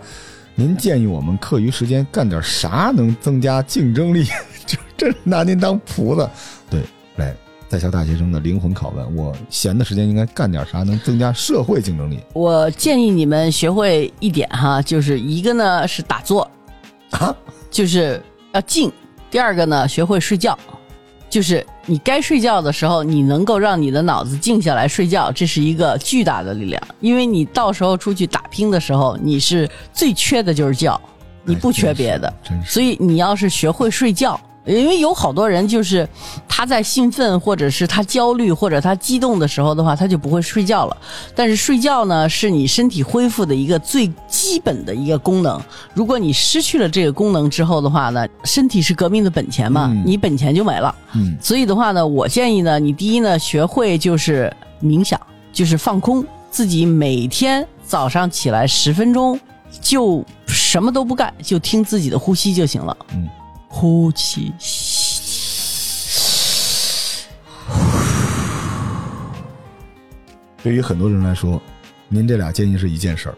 [0.54, 4.26] 您建议我们课余时间干点啥能增加竞争力？
[4.68, 6.30] 就真是拿您当菩萨。
[6.70, 6.82] 对，
[7.16, 7.34] 来，
[7.70, 16.46] 在校大学生的灵魂拷问：我闲的时间应该干点啥能增加社会竞争力我建议你们学会一点哈，就是一个呢是打坐，
[17.12, 17.34] 啊？
[17.70, 18.90] 就是要静；
[19.32, 20.56] 第二个呢学会睡觉，
[21.30, 26.82] 就是你该睡觉的时候，你能够让你的脑子静下来睡觉，这是一个巨大的力量。
[27.00, 31.00] 因为你到时候出去打拼的时候，你是最缺的就是觉，
[31.46, 32.32] 你不缺别的。
[32.66, 36.08] 所以你要是学会睡觉，因为有好多人就是
[36.48, 40.98] 他在兴奋或者是他焦虑或者他激动的时候的话，他就不会睡觉了。
[41.36, 45.60] 但是睡觉呢，是你身体恢复的一个最基本的一个功能。
[45.94, 50.94] 如果你失去了这个功能之后的话呢，身体是革命的本钱嘛，嗯你本钱就没了。
[51.14, 55.20] 嗯，所以的话呢，我建议呢，你第一呢，学会就是冥想，
[55.52, 59.40] 就是放空，自己每天早上起来十分钟，
[59.82, 62.96] 就什么都不干，就听自己的呼吸就行了。
[63.14, 63.28] 嗯，
[63.74, 64.52] 呼气，
[70.62, 71.62] 对于很多人来说，
[72.10, 73.36] 您这俩建议是一件事儿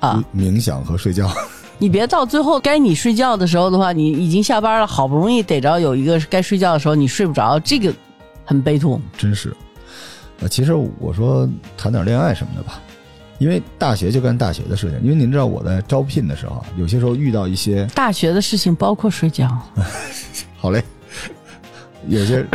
[0.00, 1.30] 啊，冥想和睡觉。
[1.78, 7.92] 你别到最后该你睡觉的时候的话，你已经下班了，好不容易逮着有一个该睡觉的时候，你睡不着，这个
[8.46, 8.98] 很悲痛。
[9.18, 9.54] 真是，
[10.40, 12.80] 呃，其实我说谈点恋爱什么的吧，
[13.38, 15.00] 因为大学就干大学的事情。
[15.02, 19.58] 因为您知道我在招聘的时候啊，有些时候遇到一些大学的事情包括睡觉，
[20.56, 20.82] 好嘞，
[22.08, 22.46] 有些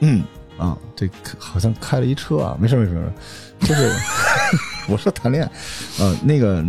[0.00, 0.22] 嗯
[0.58, 3.92] 啊，这好像开了一车啊，没事没事没事，就是
[4.88, 5.50] 我说谈恋爱，
[5.98, 6.64] 呃，那个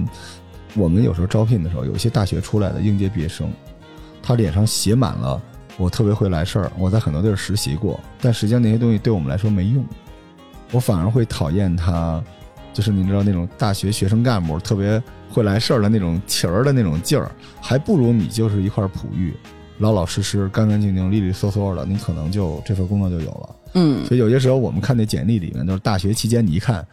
[0.75, 3.51] 我们有时候招聘的时候，有一些大学出来的应届毕业生，
[4.21, 5.41] 他脸上写满了
[5.77, 9.85] 我特别会来事儿，我在很多地儿实习过，但实际上那些东西对我们来说没用，
[10.71, 12.23] 我反而会讨厌他，
[12.77, 19.33] 就是你知道那种大学学生干部特别会来事儿的那种情儿的那种劲儿，还不如你就是一块璞玉，
[19.79, 23.55] 老老实实、干干净净、利利索索的，你可能就这份工作就有了。
[23.73, 26.85] 嗯，所以有些时候我们看那简历里面就是大学期间，你一看，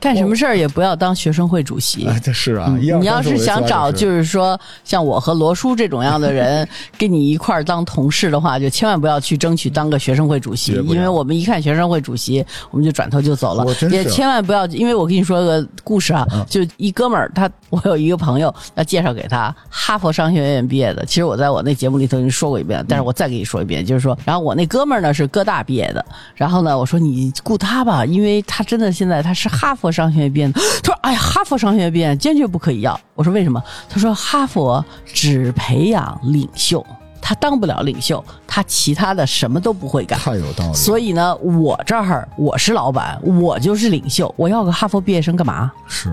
[0.00, 2.06] 干什么事儿也不要当学生会主席。
[2.06, 3.00] 啊，这是啊，嗯。
[3.00, 21.04] 你要是想找就就是说像我和罗叔这种样的人 跟你一块儿当同事的话，就千万不要去争取当个学生会主席因为我们一看学生会主席，我们就转头就走了也千万不要，因为我跟你说个故事啊，就一哥们儿，他我有一个朋友要介绍给他，哈佛商学院毕业的。
[21.04, 26.04] 其实我在我那节目里头已经说过一遍，但是我再给你说一遍，就是说，然后我那哥们儿呢是哥大毕业的，
[26.34, 30.52] 然后呢我说你雇他吧，因为他真的现在他是哈佛商学院毕业的。
[30.52, 36.84] 他说：“哎呀，哈佛商学院毕业坚决不可以要。”我说：“为什么？”他说：“哈佛只培养领袖，
[37.20, 40.18] 他当不了领袖，他其他的什么都不会干。
[40.18, 40.74] 太有道理了。
[40.74, 45.72] 所以呢，我这儿我是老板，我就是领袖，我要个哈佛毕业生干嘛？
[45.86, 46.10] 是，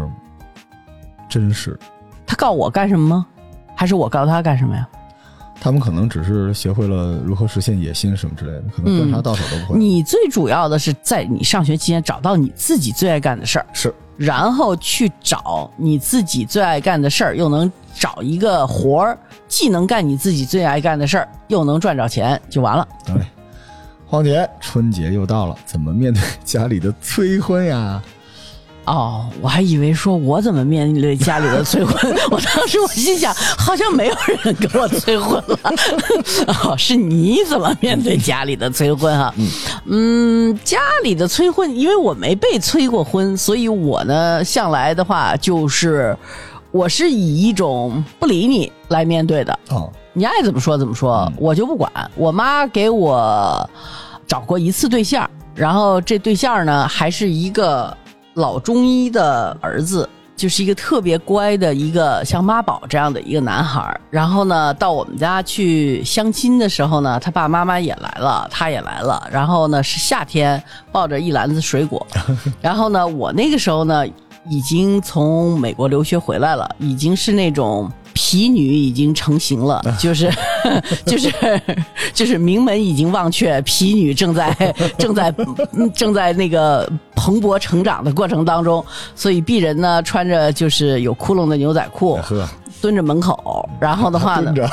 [1.30, 1.78] 真是，
[2.26, 3.26] 他告我干什么吗？
[3.76, 4.88] 还是我告他干什么呀？
[5.64, 9.80] 他们可能只是学会了如何实现野心什么之类的，可能端茶倒手都不会。
[9.80, 19.18] 你最主要的是在你上学期间找到你自己最爱干的事儿，是然后去找你自己最爱干的事儿，又能找一个活儿，
[19.48, 22.86] 既能干你自己最爱干的事儿，又能赚着钱，就完了。
[23.06, 23.16] 对。
[24.06, 28.04] 黄姐，春节又到了，怎么面对家里的催婚呀？
[28.86, 31.96] 哦，我还以为说我怎么面对家里的催婚，
[32.30, 35.60] 我当时我心想，好像没有人跟我催婚了。
[36.64, 39.34] 哦，是你怎么面对家里的催婚哈、
[39.86, 46.18] 嗯，家里的催婚，因为我没被催过婚，所以我呢向来的话就是，
[46.72, 49.58] 我是以一种不理你来面对的。
[49.70, 51.90] 哦，你爱怎么说怎么说，我就不管。
[52.16, 53.70] 我妈给我
[54.28, 57.96] 找过一次对象，然后这对象呢还是一个
[58.36, 64.02] 老中医的儿子，就是一个特别乖的一个像妈宝这样的一个男孩儿。
[64.10, 69.28] 然后呢，到我们家去相亲的时候呢，他爸爸妈妈也来了，他也来了。
[69.32, 70.62] 然后呢，是夏天，
[70.92, 72.06] 抱着一篮子水果。
[72.60, 74.06] 然后呢，我那个时候呢，
[74.50, 77.92] 已经从美国留学回来了，已经是那种。
[78.14, 80.32] 皮女已经成型了，就是
[81.06, 81.32] 就是
[82.14, 84.54] 就是名门已经忘却，皮女正在
[84.98, 85.34] 正在
[85.96, 88.84] 正在那个蓬勃成长的过程当中，
[89.16, 92.20] 所以鄙人呢穿着就是有窟窿的牛仔裤，
[92.82, 94.54] 蹲着门口，然后的话呢。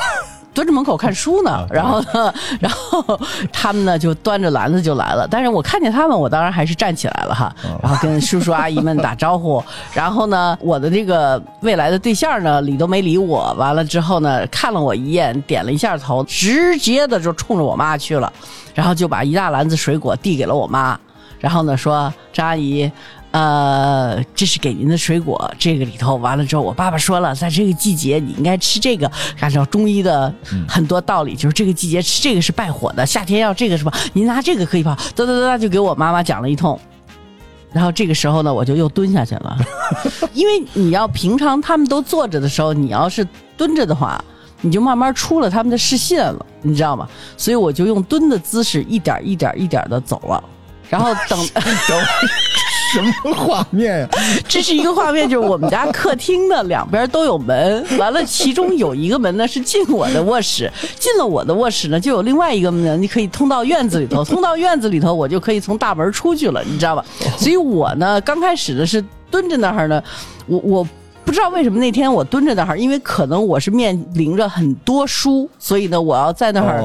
[0.53, 3.19] 蹲着门口看书呢，然后呢， 然后
[3.53, 5.27] 他们呢就端着篮子就来了。
[5.29, 9.63] 但是我看见他们，我当然还是站起来了哈，然后跟叔叔阿姨们打招呼。
[9.93, 13.53] 然后呢，我的这个未来的对象呢，理都没理我。
[13.57, 18.31] 完了之后呢，看了我一眼，点了一下头，直接的就冲着我妈去了，
[18.73, 20.99] 然后就把一大篮子水果递给了我妈，
[21.39, 22.91] 然后呢说张阿姨。
[23.31, 29.09] 呃，这是给您的水果，这个里头完了之后，我爸爸说了，在这个季节你应该吃这个，
[29.39, 30.33] 按照中医的
[30.67, 33.93] 很多道理，就是这个季节吃这个是败火的，夏天要这个是吧？
[34.11, 34.97] 您拿这个可以吧？
[35.15, 36.77] 哒哒哒哒，就给我妈妈讲了一通。
[37.71, 39.57] 然后这个时候呢，我就又蹲下去了，
[40.33, 43.25] 因为你要平常他们都坐着的时候，你要是
[43.55, 44.21] 蹲着的话，
[44.59, 47.07] 你就慢慢出了他们的视线了，你知道吗？
[47.37, 50.43] 所以我就用蹲的姿势，一点一点一点的走了，
[50.89, 51.39] 然后等。
[52.91, 54.09] 什么画面呀？
[54.47, 60.69] 这是一个画面，就是我们家客厅的两边都有门，完了其中有一个门呢是进我的卧室，
[60.99, 67.05] 进了我的卧室呢就有另外一个门，你可以通到院子里头，通到院子里头我就可以从大门出去了，你知道吧？
[67.37, 70.03] 所以我呢刚开始的是蹲着那儿呢，
[70.47, 70.87] 我我
[71.23, 76.81] 不知道为什么那天我蹲着那儿，因为可能我是面临着很多书，所以呢我要在那儿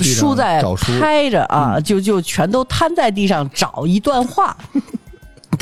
[0.00, 0.62] 书在
[1.00, 4.56] 拍着啊，就就全都摊在地上找一段话。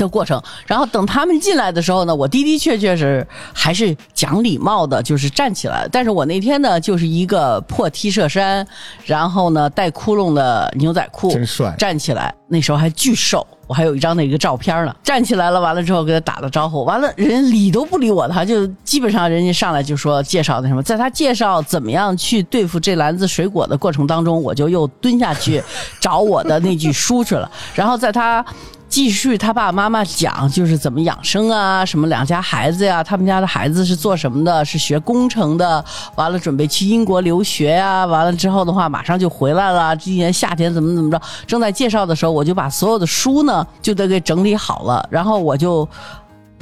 [0.01, 5.87] 的过程，然后等他们进来的时候呢，我的的确确是还是讲礼貌的，就是站起来。
[5.91, 8.65] 但是我那天呢，就是一个破 T 恤衫，
[9.05, 12.33] 然后呢带窟窿的牛仔裤，真帅，站起来。
[12.47, 14.93] 那时候还巨瘦，我还有一张那个照片呢。
[15.01, 25.63] 站起来了，完了之后给他打了招呼，完了人理都不理我，他就基本上人家上来就说介绍那什么，在他介绍怎么样去对付这篮子水果的过程当中，我就又蹲下去
[26.01, 27.49] 找我的那句书去了。
[27.73, 28.45] 然后在他。
[28.91, 35.83] 继续，他爸爸妈妈讲，就是怎么养生啊，什么两家孩子呀，他们家的孩子是做什么的，是学工程的，
[36.15, 39.95] 完了准备去英国留学呀，完了之后的话，马上就回来了。
[39.95, 45.87] 今年夏天怎么怎么着，正在介绍的时候，我就把所有的书呢就得给整理好了，然后我就。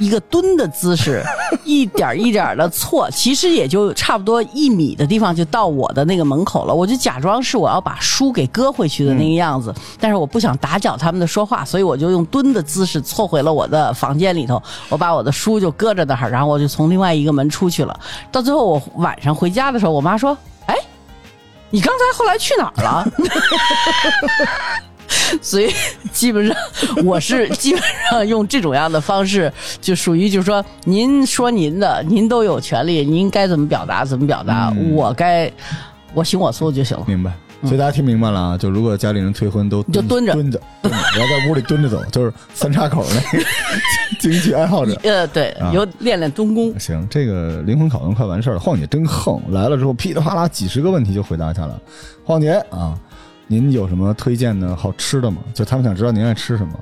[0.00, 1.22] 一个蹲的姿势，
[1.62, 6.74] 一点一点的错，其实也就差不多一米的地方就到我的那个门口了。
[6.74, 14.60] 我就假装是我要把书给搁回去的那个样子，但是我不想打搅他们的说话，所以我就用蹲的姿势错回了我的房间里头。
[14.88, 18.00] 我把我的书就搁着那儿，然后我就从另外一个门出去了。
[18.32, 20.36] 到最后我晚上回家的时候，我妈说
[20.66, 20.74] ：“哎，
[21.68, 23.06] 你刚才后来去哪儿了？”
[25.42, 25.70] 所以
[26.12, 26.56] 基本上
[27.04, 35.50] 我是基本上用这种样的方式，就属于就是说，您说您的，您都有权利，您该怎么表达怎么表达，我该
[36.14, 37.04] 我行我素就行了。
[37.06, 37.32] 明白。
[37.62, 38.56] 所以大家听明白了啊？
[38.56, 43.44] 就如果家里人催婚，都就蹲着蹲着，然后在屋里蹲着走，就是三岔口那个
[44.18, 44.98] 经济爱好者。
[45.04, 46.72] 呃，对，有练练蹲功。
[46.80, 48.60] 行，这个灵魂拷问快完事儿了。
[48.60, 51.74] 晃姐真横，来了之后噼里啪啦几十个问题就回答下来。
[52.24, 52.98] 晃姐啊。
[53.52, 55.38] 您有什么推荐的好吃的吗？
[55.52, 56.72] 就他们想知道您爱吃什么。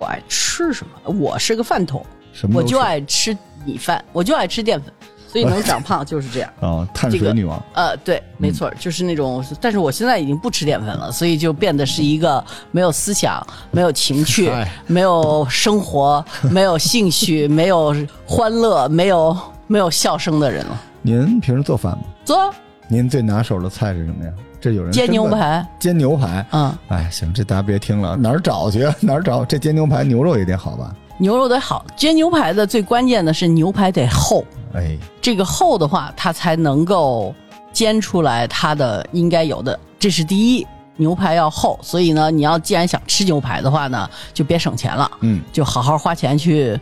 [0.00, 1.12] 我爱吃什么？
[1.12, 4.92] 我是个饭桶，什么我就爱吃米饭，我就爱吃淀粉，
[5.28, 6.52] 所以能长胖就是这样。
[6.58, 7.62] 啊， 碳水女王。
[7.74, 9.44] 呃，对，没错，就是那种。
[9.60, 13.40] 但是我现在已经不吃淀粉了，所以就变得是一个没有思想、
[13.70, 14.50] 没有情趣、
[14.88, 17.94] 没有生活、 没有兴趣、没有
[18.26, 19.38] 欢乐、没有
[19.68, 20.82] 没有笑声的人了。
[21.00, 22.02] 您平时做饭吗？
[22.24, 22.52] 做。
[22.88, 24.32] 您最拿手的菜是什么呀？
[24.62, 28.88] 这有人煎牛排，煎牛排，嗯，哎，行，这大家别听了，哪儿找去？
[29.02, 29.44] 哪儿找？
[29.44, 30.94] 这煎牛排牛肉也得好吧？
[31.18, 37.34] 牛肉得好，煎牛排的最关键的是牛排得厚，哎，这个厚的话，它才能够
[37.72, 40.64] 煎出来它的应该有的，这是第一，
[40.96, 46.78] 牛排要厚，所以呢，你要既然想吃牛排的话呢，就别省钱了，嗯，就好好花钱去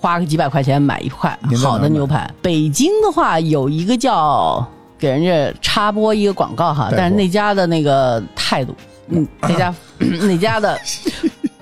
[0.00, 2.28] 花个几百块钱买一块好的牛排。
[2.42, 4.66] 北京的话有一个叫。
[4.98, 8.74] 给人家插播一个广告哈，但是那家的那个态度，
[9.08, 10.78] 嗯， 那家 那家的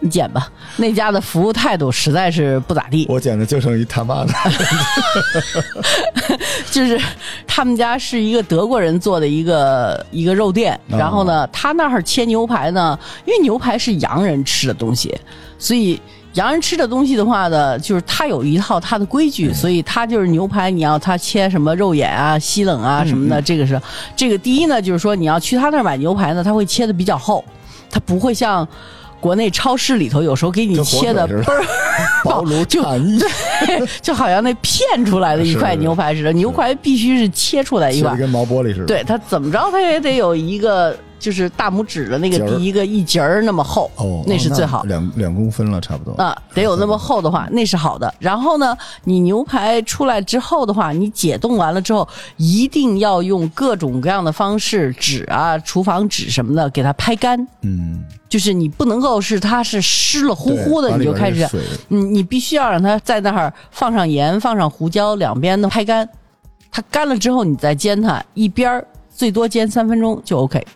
[0.01, 3.07] 你剪吧，那家的服务态度实在是不咋地。
[3.09, 4.33] 我剪的就剩一他妈的，
[6.73, 7.01] 就是
[7.47, 15.17] 他们家是一个德国人做的一个一个肉店，然后呢，他那儿切牛排呢，因为牛排是洋人吃的东西，
[15.59, 16.01] 所以
[16.35, 23.81] 洋人吃的东西的话呢，就是他有一套他的规矩，所以他就是牛排，你要他切什么肉眼啊、西冷啊什么的，这个是
[24.17, 27.45] 这个第一呢，就是说你要去他那儿买牛排呢，他会切的比较厚，
[27.91, 28.67] 他不会像
[29.21, 31.65] 国内超市里头有时候给你切的倍腿似的儿
[32.25, 32.83] 薄如就
[34.03, 38.17] 就好像那片出来的一块牛排似的，牛排必须是切出来一块。
[38.17, 38.87] 跟毛玻璃似的。
[38.87, 44.83] 对它怎么着它也得有一个就是大拇指的那个第一个一节儿那么厚，哦，那是最好。
[44.83, 46.21] 两两公分了，差不多。
[46.21, 48.13] 啊，得有那么厚的话，那是好的。
[48.19, 52.07] 然后呢，你牛排出来之后的话，你解冻完了之后，
[52.37, 57.39] 一定要用各种各样的方式，纸啊、厨房纸什么的，给它拍干。
[57.61, 66.09] 嗯，就是你不能够是它是湿了乎乎的，你就开始把里边是水嗯，你必须要让它在那儿放上盐，放上胡椒，两边的拍干。
[66.73, 70.67] 它干了之后，你再煎它，一边儿最多煎三分钟就 OK。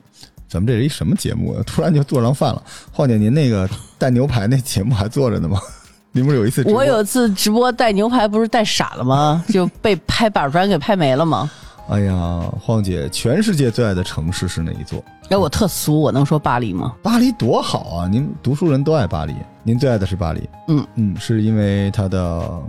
[0.49, 1.63] 咱们这是一什么节目啊？
[1.67, 2.63] 突然就做上饭了。
[2.93, 3.69] 晃姐，您那个
[3.99, 5.61] 带牛排那节目还做着呢吗？
[6.13, 9.45] 您不是有一次我有次直播带牛排，不是带傻了吗？
[9.49, 11.51] 就被拍板砖给拍没了吗？
[11.89, 15.03] 哎呀，晃姐，全世界最爱的城市是哪一座？
[15.29, 16.93] 哎，我特俗，我能说巴黎吗？
[17.01, 18.09] 巴黎多好啊！
[18.09, 20.49] 您读书人都爱巴黎，您最爱的是巴黎。
[20.67, 22.61] 嗯嗯，是因为它的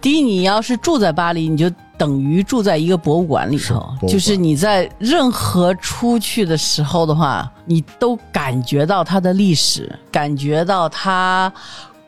[0.00, 11.52] 第一，你要是住在巴黎，你就等于住在一个博物馆里头就是你在任何出去的时候的话，你都感觉到它的历史，感觉到它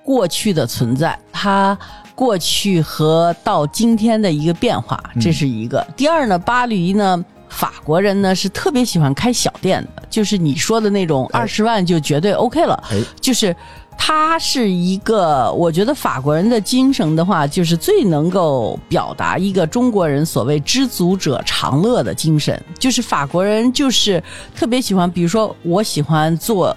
[0.03, 1.79] 过去的存在，它
[2.21, 5.83] 过去和到今天的一个变化，嗯这是一个。
[5.97, 7.25] 第二呢，巴黎呢。
[7.49, 12.81] 法国人呢是特别喜欢开小店的，就是你说的那种哎二十万就绝对 OK 了。
[12.93, 13.55] 哎就是
[13.99, 22.63] 他是一个，我觉得法国人的精神的话，就是最能够表达一个中国人所谓知足者常乐的精神。
[22.79, 24.23] 就是法国人就是
[24.55, 26.77] 特别喜欢，比如说我喜欢做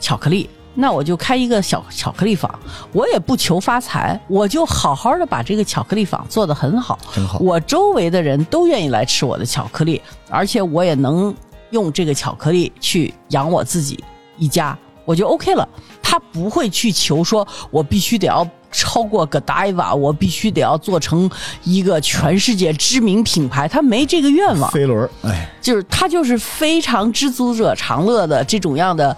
[0.00, 0.50] 巧克力。
[0.74, 2.52] 那我就开一个小巧克力坊，
[2.92, 7.38] 我也不求发财，我就好好的把这个巧克力坊做得很好，很好。
[7.40, 11.34] 我周围的人都愿意来吃我的巧克力，而且我也能
[11.70, 14.02] 用这个巧克力去养我自己
[14.38, 15.68] 一家，我就 OK 了。
[16.02, 21.30] 他不会去求说，我必须得要超过 Godiva，我必须得要做成
[21.62, 24.68] 一个全世界知名品牌，他没这个愿望。
[24.72, 29.16] 飞轮儿，哎，就是他就是非常知足者常乐的这种样的，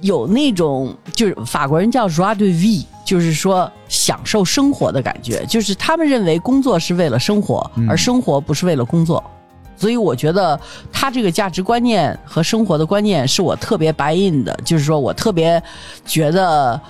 [0.00, 9.22] 有那种就是法国人叫 joie de vie，就是说享受生活的感觉，就是他们认为工作是为了生活，而生活不是为了工作。
[9.78, 10.58] 所以我觉得
[10.90, 15.62] 他这个价值观念和生活的观念是我特别白印的，就是说我特别
[16.04, 16.80] 觉得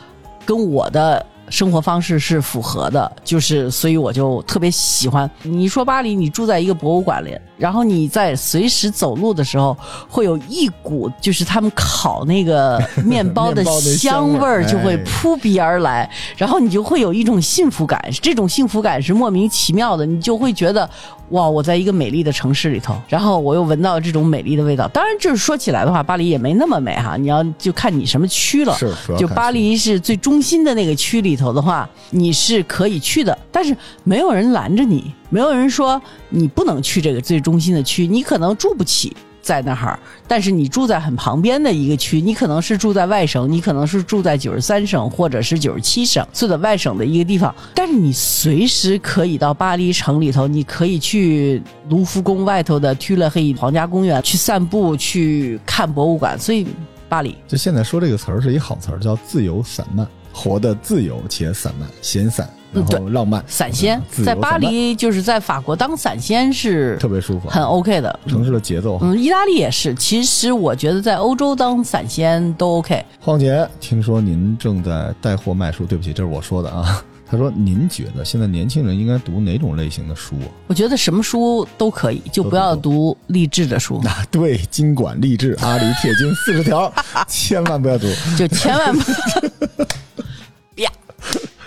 [0.45, 5.31] 跟我的生活方式是符合的，就是所以我就特别喜欢。
[5.43, 9.77] 你说巴黎，你住在一个博物馆里，然后你在随时走路的时候，
[10.09, 20.89] 会有一股就是他们烤那个 面包的香香味味儿儿就会哎扑鼻而来，然后你就会有一种幸福感，这种幸福感是莫名其妙的，你就会觉得
[21.31, 24.87] 哇，我在一个美丽的城市里头，然后我又闻到这种美丽的味道。
[24.89, 28.73] 当然，就是说起来的话，巴黎也没那么美哈，你要就看你什么区了。
[28.75, 39.17] 是主要看就巴黎是最中心的那个区里头的话，你是可以去的，但是没有人拦着你，没有人说你不能去这个最中心的区，你可能住不起。
[39.47, 56.67] 在那儿，但是你住在很旁边的一个区，你可能是住在外省，你可能是住在九十三省或者是九十七省，住在外省的一个地方，但是你随时可以到巴黎城里头，你可以去卢浮宫外头的 tuy 勒黑皇家公园去散步，去看博物馆，所以
[57.09, 68.21] 巴黎就现在说这个词儿是一好词儿，叫自由散漫，活得自由且散漫，闲散，然后对浪漫，散仙在巴黎就是在法国当散仙是特别舒服，很 OK 的。
[68.27, 68.99] 城市的节奏。
[69.03, 69.95] 嗯，意大利也是。
[69.95, 73.05] 其实我觉得在欧洲当散仙都 OK。
[73.21, 77.03] 晃姐，听说您正在带货卖书，对不起，这是我说的啊。
[77.29, 80.47] 他说：“您觉得现在年轻人应该读哪种类型的书啊？
[80.69, 86.93] 我觉得什么书都可以，就不要读励志的书， 啊，对，经管励志，阿里铁军四十条，
[87.27, 88.07] 千万不要读，
[88.39, 89.13] 就千万不。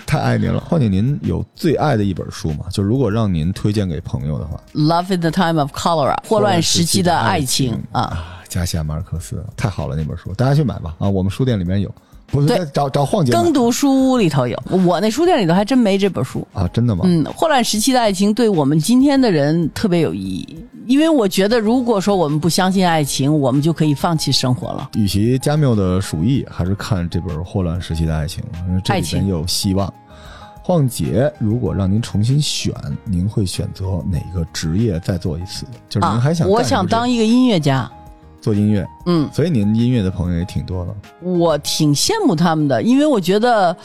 [0.09, 0.59] 呀，太爱您了。
[0.61, 2.65] 况且，您有最爱的一本书吗？
[2.71, 10.95] 就如果让您推荐给朋友的话，Love in the Time of Cholera，霍乱时期的爱情啊，啊，加西亚马尔克斯，太好了，那本书大家去买吧。
[10.99, 11.93] 啊，我们书店里面有，
[12.31, 16.47] 不是在找找晃姐买耕读书屋里头有，我那书店里头还真没这本书。
[16.53, 17.03] 啊，真的吗？
[17.05, 24.89] 嗯，霍乱时期的爱情对我们今天的人特别有意义，因为我觉得，如果说我们不相信爱情，我们就可以放弃生活了。
[24.95, 29.91] 与其加缪的《鼠疫》，还是看这本《霍乱时期的爱情》，因为这里爱情边有希望。
[30.61, 32.71] 晃姐，如果让您重新选，
[33.03, 35.65] 您会选择哪个职业再做一次？
[35.89, 36.51] 就是您还想、啊？
[36.51, 37.89] 我想当一个音乐家。
[38.41, 40.95] 做音乐，嗯，所以您音乐的朋友也挺多的。
[41.21, 43.75] 我挺羡慕他们的，因为我觉得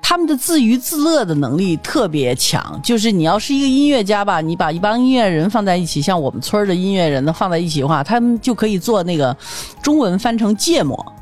[0.00, 2.80] 他们的自娱自乐的能力特别强。
[2.82, 9.36] 就是你要是一个音乐家吧，你把一帮音乐人放在一起，像我们村儿的音乐人呢放在一起的话，他们就可以做那个
[9.82, 11.12] 中文翻成芥末。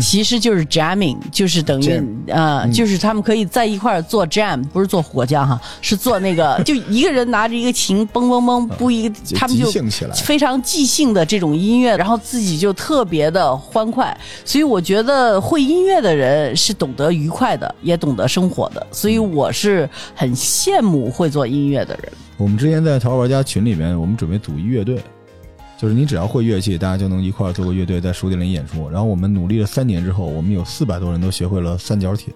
[0.00, 9.70] 其实就是 jamming，就是等于啊、就是他们可以在一块儿做 jam，不是做火酱哈，是做那个， 就一个人拿着一个琴，嘣嘣嘣，不一个，就他们就
[10.24, 14.16] 非常即兴的这种音乐，然后自己就特别的欢快。
[14.44, 18.86] 所以我觉得会音乐的人是懂得愉快的，也懂得生活的。
[18.92, 22.12] 所以我是很羡慕会做音乐的人。
[22.36, 25.00] 我们之前在淘宝玩家群里面，我们准备组一乐队，
[25.82, 28.88] 就是你只要会乐器，大家就能一块儿做个乐队，在书店里演出。
[28.88, 32.32] 然后我们努力了三年之后，我们有四百多人都学会了三角铁。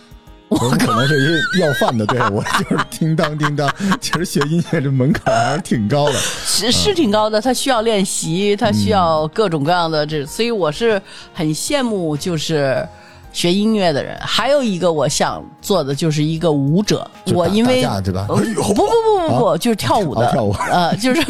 [0.50, 1.18] 我们可能是
[1.56, 3.72] 一要饭的队伍，就是叮当叮当。
[4.02, 6.12] 其实学音乐这门槛还是挺高的。
[6.44, 11.00] 是是挺高的，他需要练习，他需要各种各样的这，所以我是
[11.32, 12.86] 很羡慕就是
[13.32, 14.18] 学音乐的人。
[14.20, 18.26] 还有一个我想做的就是一个舞者，我因为对吧？
[18.28, 20.52] 呃不不不不不，就是跳舞的，哦跳舞。
[20.70, 21.22] 呃，就是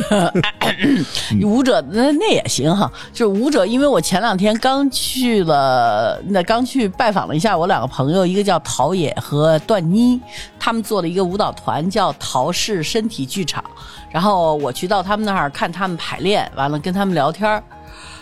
[1.44, 10.20] 舞者那那也行哈，就是舞者，因为我前两天刚去了，那刚去拜访了一下我两个朋友，一个叫陶冶和段妮，
[10.58, 13.62] 他们做了一个舞蹈团叫陶氏身体剧场，
[14.10, 17.62] 然后我去到他们那儿看他们排练，完了跟他们聊天儿。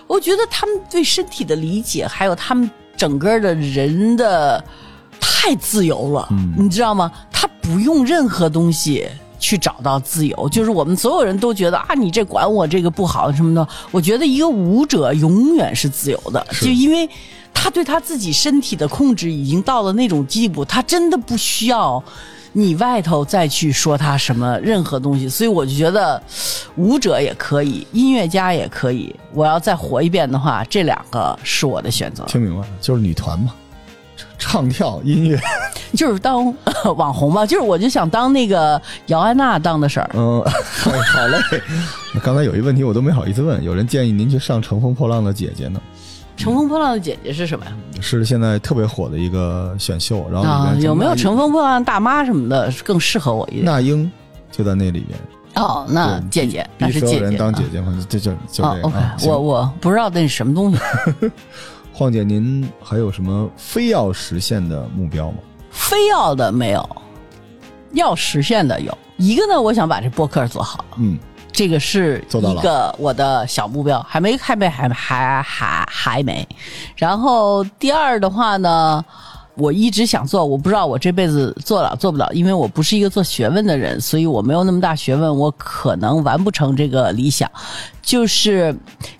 [0.06, 4.62] 我觉得他们对身体的理解，还有他们整个的人的
[5.18, 6.28] 太自由了，
[6.59, 7.11] 你知道吗？
[7.32, 9.09] 他不用任何东西。
[9.40, 13.68] 去找到自由，就是我们所有人都觉得啊，你这管我这个不好什么的。
[13.92, 17.09] 我觉得一个舞者永远是自由的，就因为
[17.55, 22.03] 他对他自己身体的控制已经到了那种地步，他真的不需要
[22.53, 25.28] 你外头再去说他什么任何东西。
[25.28, 26.22] 所以我就觉得，
[26.76, 29.14] 舞者也可以，音乐家也可以。
[29.32, 32.24] 我要再活一遍的话，这两个是我的选择。
[32.24, 33.55] 听明白了，就是女团嘛，
[34.38, 35.38] 唱跳音乐。
[35.94, 36.55] 就是当
[36.96, 40.11] 网红嘛，就是我就想当那个姚安娜当的事儿。
[40.14, 41.38] 嗯， 好嘞。
[42.22, 45.80] 刚才有一问题我都没好意思问，有人建议您去上《乘风破浪的姐姐》呢，
[46.39, 47.72] 乘风破浪的姐姐是什么呀？
[48.01, 53.64] 是现在特别火的一个选秀，然后啊，有没有乘风破浪大妈什么的更适合我一点？
[53.64, 54.11] 那英
[54.53, 55.18] 就在那里边，
[55.57, 57.36] 哦，那姐姐，那是姐姐。
[57.36, 60.78] 当姐姐嘛，这就就这样我我不知道那是什么东西。
[61.93, 65.39] 晃姐，您还有什么非要实现的目标吗？
[65.70, 66.89] 非要的没有，
[67.93, 71.18] 要实现的有一个呢，我想把这播客做好，嗯，
[71.59, 76.46] 这个是一个我的小目标，还没还没还还还还没。
[76.94, 79.04] 然后第二的话呢，
[79.56, 87.50] 我一直想做，我不知道我这辈子做了做不了，因为我不是一个做学问的人，所以我没有那么大学问，我可能完不成这个理想。
[88.00, 88.72] 就是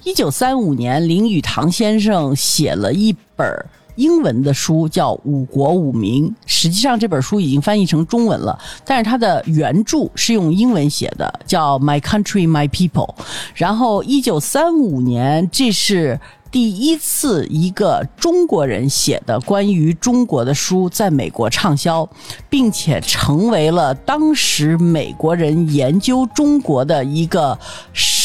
[0.05, 3.67] 一九三五年，林语堂先生写了一本儿
[3.99, 6.27] 英文的书，叫《五国五民》。
[6.47, 13.15] 实际上这本书已经翻译成中文了，但是它的原著是用英文写的，叫《My Country, My People》。
[13.55, 16.19] 然后一九三五年，这是。
[16.51, 22.09] 第一次一个中国人写的关于中国的书在美国畅销，
[22.49, 27.59] 并且成为了当时美国人研究中国的一个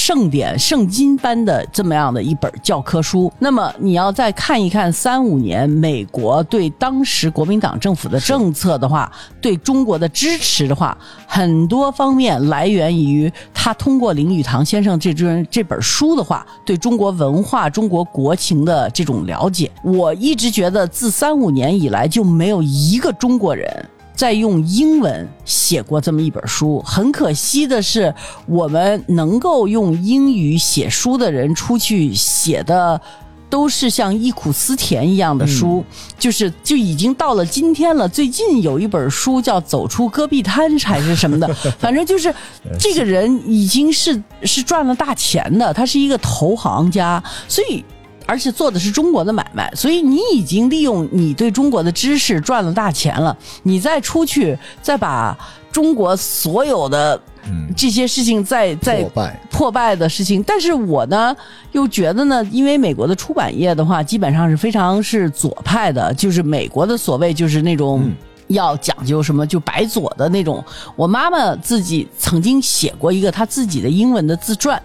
[0.06, 3.32] 圣典、圣经般的这么样的一本教科书。
[3.40, 19.72] 那么你要再看一看三五年美国对当时国民党政府的政策的话，对中国的支持的话，很多方面来源于他通过林语堂先生这尊这本书的话，对中国文化、中国国情的这种了解。
[19.86, 23.90] 我一直觉得，自三五年以来就没有一个中国人。
[24.24, 28.16] 在用英文写过这么一本书，很可惜的是，
[28.48, 33.02] 我们能够用英语写书的人出去写的。
[33.50, 35.84] 都是像忆苦思甜一样的书，
[36.18, 38.10] 就是就已经到了今天了。
[38.10, 41.48] 最近有一本书叫《走出戈壁滩》还是什么的，
[41.78, 42.34] 反正就是
[42.80, 47.84] 这个人已经是是赚了大钱的，他是一个投行家，所以。
[48.26, 53.36] 而且做的是中国的买卖，所以你已经利用你对中国的知识赚了大钱了。
[53.64, 55.38] 你再出去，再把
[55.72, 57.20] 中国所有的
[57.76, 61.36] 这些事情再再破败破败的事情，但是我呢
[61.72, 68.12] 又觉得呢，因为美国的出版业的话，基本上是非常是左派的，就是美国的所谓就是那种。
[68.48, 70.64] 要讲究什么就白左的那种。
[70.96, 74.82] 我妈妈自己曾经写过一个她自己的英文的自传，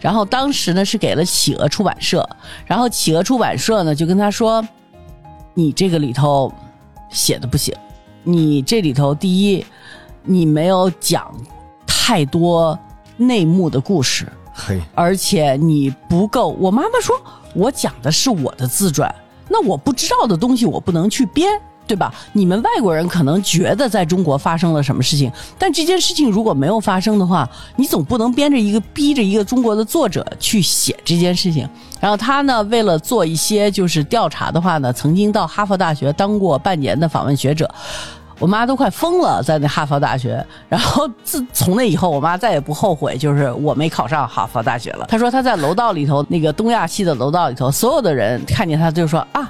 [0.00, 2.28] 然后当时呢是给了企鹅出版社，
[2.66, 4.64] 然后企鹅出版社呢就跟她说
[5.54, 6.52] ：“你这个里头
[7.10, 7.74] 写的不行，
[8.22, 9.64] 你这里头第一，
[10.22, 11.30] 你没有讲
[11.86, 12.78] 太多
[13.16, 16.48] 内幕的故事，嘿，而且你不够。
[16.58, 17.14] 我妈妈说，
[17.54, 19.14] 我讲的是我的自传，
[19.48, 21.48] 那我不知道的东西我不能去编，
[21.86, 22.12] 对吧？
[22.32, 31.68] 你们外国人可能觉得在中国发生了什么事情，但这件事情如果没有发生的话，你总不能编着一个逼着一个中国的作者去写这件事情。
[32.00, 37.72] 然后他呢，为了做一些就是调查的话呢，曾经到哈佛大学当过半年的访问学者。
[38.38, 40.44] 我妈都快疯了，在那哈佛大学。
[40.68, 45.06] 然后自从那以后，我妈再也不后悔，就是我没考上哈佛大学了。
[45.08, 49.48] 她说她在楼道里头，那个东亚系的楼道里头，所有的人看见她就说啊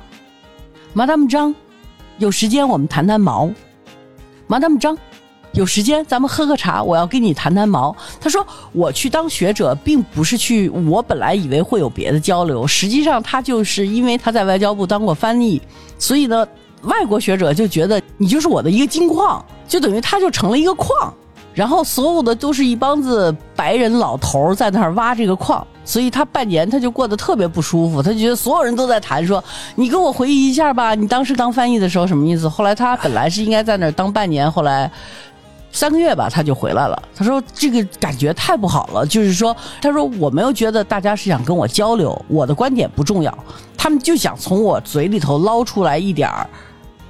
[0.94, 1.54] ，Madam 张，
[2.22, 3.50] 有时间我们谈谈毛。
[4.48, 4.96] Madam 张，
[5.54, 7.96] 有时间咱们喝个茶，我要跟你谈谈毛。
[8.20, 15.60] 他说我去当学者，并不是去，我本来以为会有别的交流，实际上他就是因为他在外交部当过翻译，
[15.98, 16.46] 所以呢。
[16.82, 21.14] 外国学者就觉得你就是我的一个金矿，就等于他就成了一个矿，
[21.54, 29.42] 然后所有的都是一帮子白人老头在那儿挖这个矿，所以他半年他就过得特别不舒服，他觉得所有人都在谈说，
[29.74, 32.48] 你跟我回忆一下吧，你当时当翻译的时候什么意思？
[32.48, 34.90] 后来他本来是应该在那儿当半年，后来
[35.70, 37.02] 三个月吧他就回来了。
[37.14, 43.36] 他说这个感觉太不好了，就是说，他说我没有觉得大家是想跟我交流，我的观点不重要，
[43.76, 46.48] 他们就想从我嘴里头捞出来一点儿。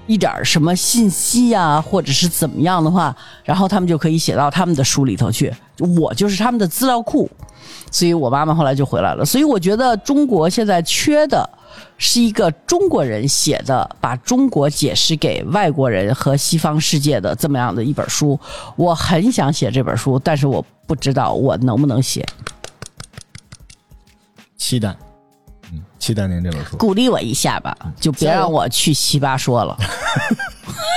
[0.07, 5.53] 一点什么信息呀，或者是怎么样的话，然后他们就可以写到他们的书里头去。
[5.97, 7.31] 我就是他们的资料库，
[7.91, 9.25] 所以我妈妈后来就回来了。
[9.25, 11.49] 所以我觉得中国现在缺的
[11.99, 18.39] 是一个中国人写的，把中国解释给外国人和西方世界的这么样的一本书。
[18.77, 22.25] 我很想写这本书，但是我不知道我能不能写。
[24.57, 24.95] 期待。
[26.03, 29.79] 期待您这本书，鼓励我一下吧，就别让我去奇葩说了。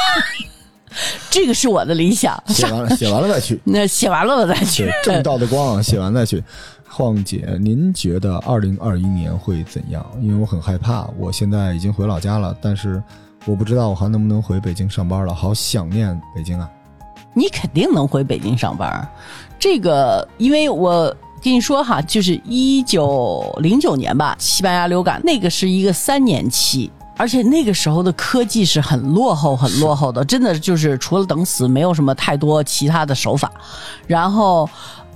[1.30, 2.42] 这个是我的理想。
[2.48, 3.62] 写完了，写完了再去。
[3.64, 4.92] 那写完了我再去。
[5.04, 6.44] 正道的光，写完再去。
[6.90, 10.04] 晃姐，您觉得二零二一年会怎样？
[10.20, 13.00] 因为我很害怕，我现在已经回老家了，但是
[13.46, 16.68] 我不知道我还能不能回北京上班了，好想念北京啊！
[17.36, 19.08] 你肯定能回北京上班，
[19.60, 21.16] 这个因为我。
[21.44, 33.52] 跟你说哈，就是一九零九年吧，西班牙流感那个是一个三年期，而且那个时候的科技是很落后、很落后的，真的就是除了等死，没有什么太多其他的手法。
[34.08, 34.68] 然后，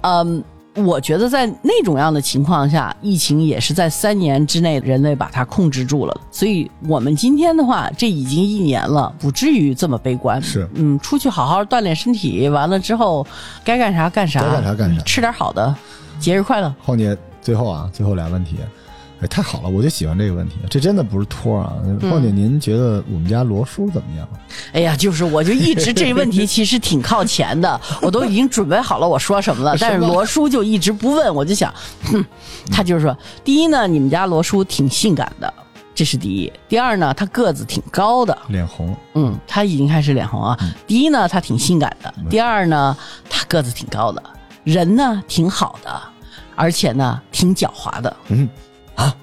[0.01, 0.43] 嗯，
[0.75, 6.15] 我觉得在那种样的情况下，疫情也是在三年之内人类把它控制住了。
[6.29, 10.39] 所以我们今天的话，这已经一年了，不至于这么悲观。
[10.39, 13.25] 是，嗯，出去好好锻炼身体，完了之后
[13.63, 15.75] 该干啥干啥，该干啥干啥，吃点好的。
[16.19, 17.17] 节日快乐，晃姐。
[17.41, 18.57] 最后啊，最后俩问题，
[19.21, 21.73] 哎，太好了，我就喜欢这个问题，这真的不是托啊。
[22.01, 24.27] 晃姐，您觉得我们家罗叔怎么样？
[24.73, 32.23] 哎呀，就是我就一直这问题 其实挺靠前的，我都已经准备好了我说什么了， 但是罗叔就一直不问，我就想，哼，
[32.69, 35.51] 他就是说，第一呢，你们家罗叔挺性感的，
[35.95, 40.59] 这是第一；第二呢，他个子挺高的，脸红，嗯，他已经开始脸红啊。
[40.85, 42.95] 第一呢，他挺性感的；第二呢，
[43.29, 44.21] 他个子挺高的。
[44.65, 46.01] 人呢挺好的，
[46.59, 48.13] 而且呢挺狡猾的。
[48.27, 48.49] 嗯，
[48.95, 49.15] 啊，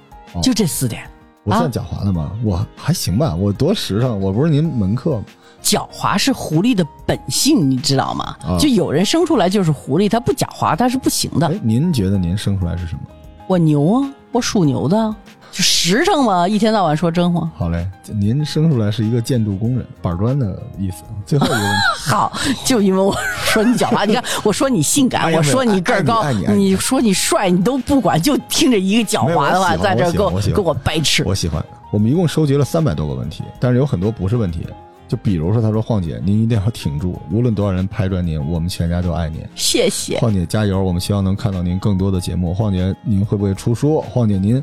[0.42, 1.06] 就这四点，
[1.44, 2.32] 我算狡猾的吗？
[2.42, 5.24] 我还行吧，我多实诚，我不是您门客吗？
[5.62, 8.34] 狡猾是狐狸的本性，你知道吗？
[8.58, 11.46] 就有人生出来就是狐狸，他不狡猾他是不行的。
[11.62, 13.00] 您觉得您生出来是什么？
[13.46, 15.14] 我牛啊，我属牛的。
[15.56, 17.50] 就实诚嘛，一天到晚说真话。
[17.56, 21.02] 好嘞，您生出来是一个建筑工人，板砖的意思。
[21.24, 21.78] 最后一个问题，
[22.10, 22.30] 好，
[22.66, 31.24] 就因为我说你狡猾，你看我说你性感，我说你个儿高，你说你帅，你都不管，就听着一个狡猾的话在这跟我给我掰扯。
[31.24, 31.64] 我喜欢。
[31.90, 34.66] 我们一共收集了三百多个问题，但是有很多不是问题。
[35.08, 40.18] 就比如说，他说：“晃姐，您一定要挺住，无论多少人拍砖您，我们全家都爱您。”谢谢。
[40.18, 42.52] 晃姐加油，我们希望能看到您更多的节目。
[42.52, 44.00] 晃姐，您会不会出书？
[44.00, 44.60] 晃姐，您。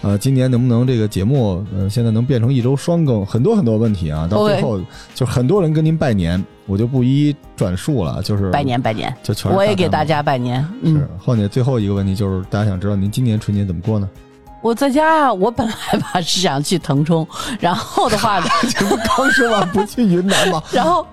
[0.00, 3.26] 呃，今年能不能这个节目，呃，现在能变成一周双更？
[3.26, 4.80] 很多很多问题啊，到最后
[5.12, 10.64] 就很多人跟您拜年，我就不一一转述了，就是拜年拜年，就全我也给大家拜年。
[10.84, 14.08] 是，后面最后一个问题就是，大家想知道您今年春节怎么过呢？
[14.62, 17.26] 我在家啊，我本来吧是想去腾冲，
[17.58, 18.40] 然后的话，
[18.70, 20.62] 这不刚说完不去云南吗？
[20.70, 21.04] 然后，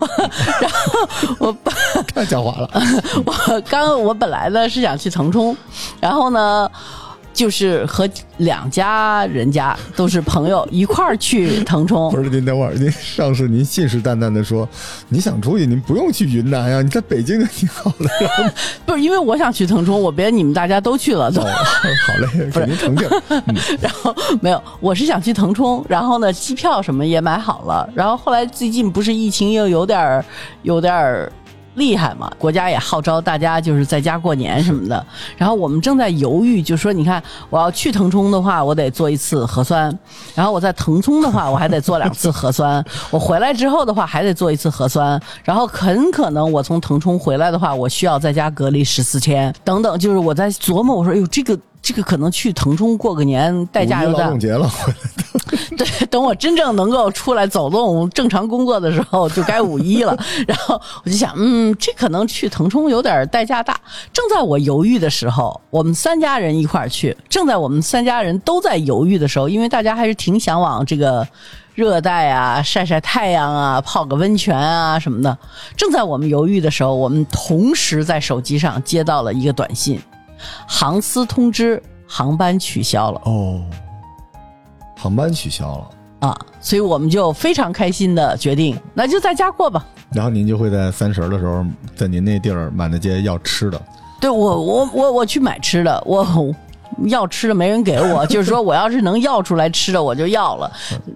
[0.62, 1.08] 然后
[1.40, 1.56] 我
[2.14, 2.70] 太狡猾了，
[3.26, 5.58] 我刚我本来呢是想去腾冲，
[6.00, 6.70] 然后呢。
[7.36, 12.10] 就是和两家人家都是朋友一块儿去腾冲。
[12.10, 14.68] 不是您等会儿，您上次您信誓旦旦的说，
[15.10, 18.10] 你想出去，您不用去云南呀，你在北京就挺好的。
[18.86, 21.30] 不是因为我想去腾冲，我别你们大家都去了。
[21.34, 21.44] 好
[22.22, 23.08] 嘞，给您澄清。
[23.82, 27.88] 然后没有，我是想去腾冲，然后呢，机票什么也买好了。
[27.94, 30.26] 然后后来最近不是疫情又有点儿，
[30.64, 31.30] 有点儿。
[31.76, 35.06] 厉害嘛，国家也号召大家就是在家过年什么的。
[35.38, 39.92] 然后我们正在犹豫，就说你看，我要去腾冲的话，我得做一次核酸；
[40.34, 45.22] 然后我在腾冲的话，我还得做两次核酸； 我回来之后的话，还得做一次核酸。
[45.44, 50.00] 然后很可能我从腾冲回来的话，我需要在家隔离十四天，等等。
[50.00, 51.58] 就是我在琢磨，我说，哎呦，这个。
[51.86, 54.24] 这个可能去腾冲过个年，代价有点。
[54.24, 54.68] 劳动节了，
[55.78, 60.18] 对，等我真正能够出来走动、正常工作的时候，就该五一了。
[60.48, 63.80] 然后我就想，嗯，这可能去腾冲有点代价大。
[64.12, 67.16] 正在我犹豫的时候，我们三家人一块儿去。
[67.30, 71.28] 正在我们三家人都在犹豫的时候，因为大家还是挺向往这个
[71.76, 75.38] 热带啊，晒晒太阳啊，泡个温泉啊什么的。
[75.78, 80.02] 正在我们犹豫的时候，我们同时在手机上接到了一个短信。
[80.68, 83.62] 航司通知航班取消了哦，
[84.98, 89.86] 航班取消了啊，所以我们就非常开心的决定，那就在家过吧。
[90.12, 91.66] 然后您就会在三十的时候，
[91.96, 93.82] 在您那地儿满大街要吃的。
[94.22, 96.26] 对我，我我我去买吃的，我
[97.06, 100.72] 要吃的没人给我， 就是说我要是能要出来吃的，我就要了。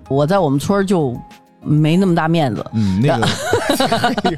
[0.09, 1.15] 我在我们村就
[1.61, 2.65] 没那么大面子。
[2.73, 3.27] 嗯，那个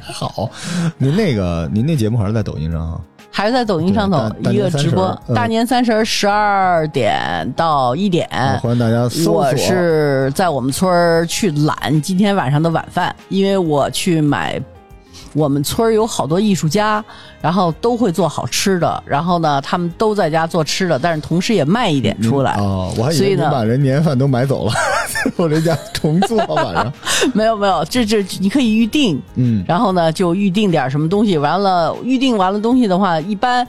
[0.12, 0.48] 好，
[0.96, 3.00] 您那个您那节目还是在抖音上啊？
[3.32, 8.28] 还是在抖音上头一个直播，大年三十十二点到一点，
[8.60, 9.34] 欢迎大家搜索。
[9.34, 14.62] 我是在我们村儿去揽今天晚上的晚饭，因为我去买。
[15.34, 17.04] 我们村儿有好多艺术家，
[17.40, 22.54] 然后都会做好吃的，然后呢，他们都在家做吃的，但是同时也卖一点出来。
[22.58, 24.72] 哦，我还以为你把人年饭都买走了，
[25.36, 26.92] 我这家重做晚上。
[27.32, 33.66] 没有没有，这这你可以预定，嗯，然后呢就预定点什么东西，完了预定完了东西的话，一般，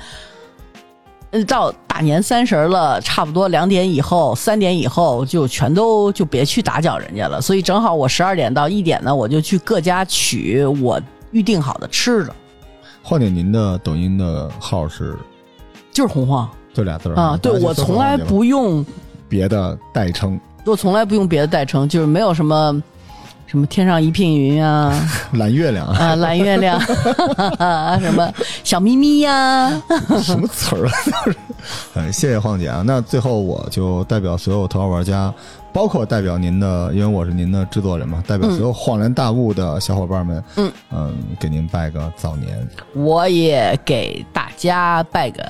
[1.48, 7.42] 到大年三十了，差不多两点以后、三点以后就全都就别去打搅人家了。
[7.42, 11.00] 所以正好我十二点到一点呢，我就去各家取我。
[11.34, 12.34] 预定好的吃的，
[13.02, 15.18] 晃姐，您的抖音的号是，
[15.92, 17.38] 就是洪晃，就俩字儿啊。
[17.42, 18.86] 对我从来不用
[19.28, 22.82] 别的代称，我从来不用别的代称，就是没有什么
[23.48, 24.98] 什么天上一片云啊，
[25.34, 26.78] 蓝月亮啊，蓝月亮
[27.58, 28.32] 啊， 什么
[28.64, 29.70] 小咪咪呀，
[30.22, 30.94] 什么词儿啊？
[31.96, 32.84] 哎，谢谢晃姐啊。
[32.86, 35.34] 那最后我就代表所有头号玩家。
[35.74, 42.66] 包括代表您的，因为我是您的制作人嘛，代表所有恍然大悟的小伙伴们，嗯嗯，给您拜个早年。
[42.94, 45.44] 我也给大家拜个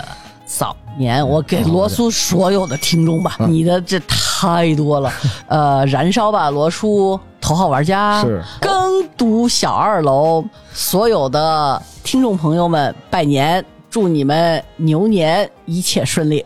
[0.45, 5.11] 早年，我给罗叔所有的听众吧，你的这太多了，
[5.47, 8.71] 呃，燃烧吧罗叔，头号玩家，是耕
[9.17, 10.43] 读小二楼，
[10.73, 16.45] 所有的听众朋友们拜年，祝你们牛年一切顺利。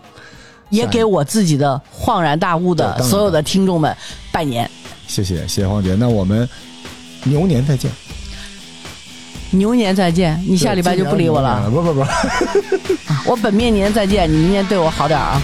[0.70, 3.95] 也给我自己的恍然大悟的所有的听众们
[4.32, 4.70] 拜年，
[5.07, 6.47] 谢谢谢谢黄姐，那我们
[7.24, 7.89] 牛年再见，
[9.51, 11.70] 牛年再见，你下礼拜就不理我了？
[11.70, 12.05] 不不不，
[13.30, 15.41] 我本命年再见，你明年对我好点啊！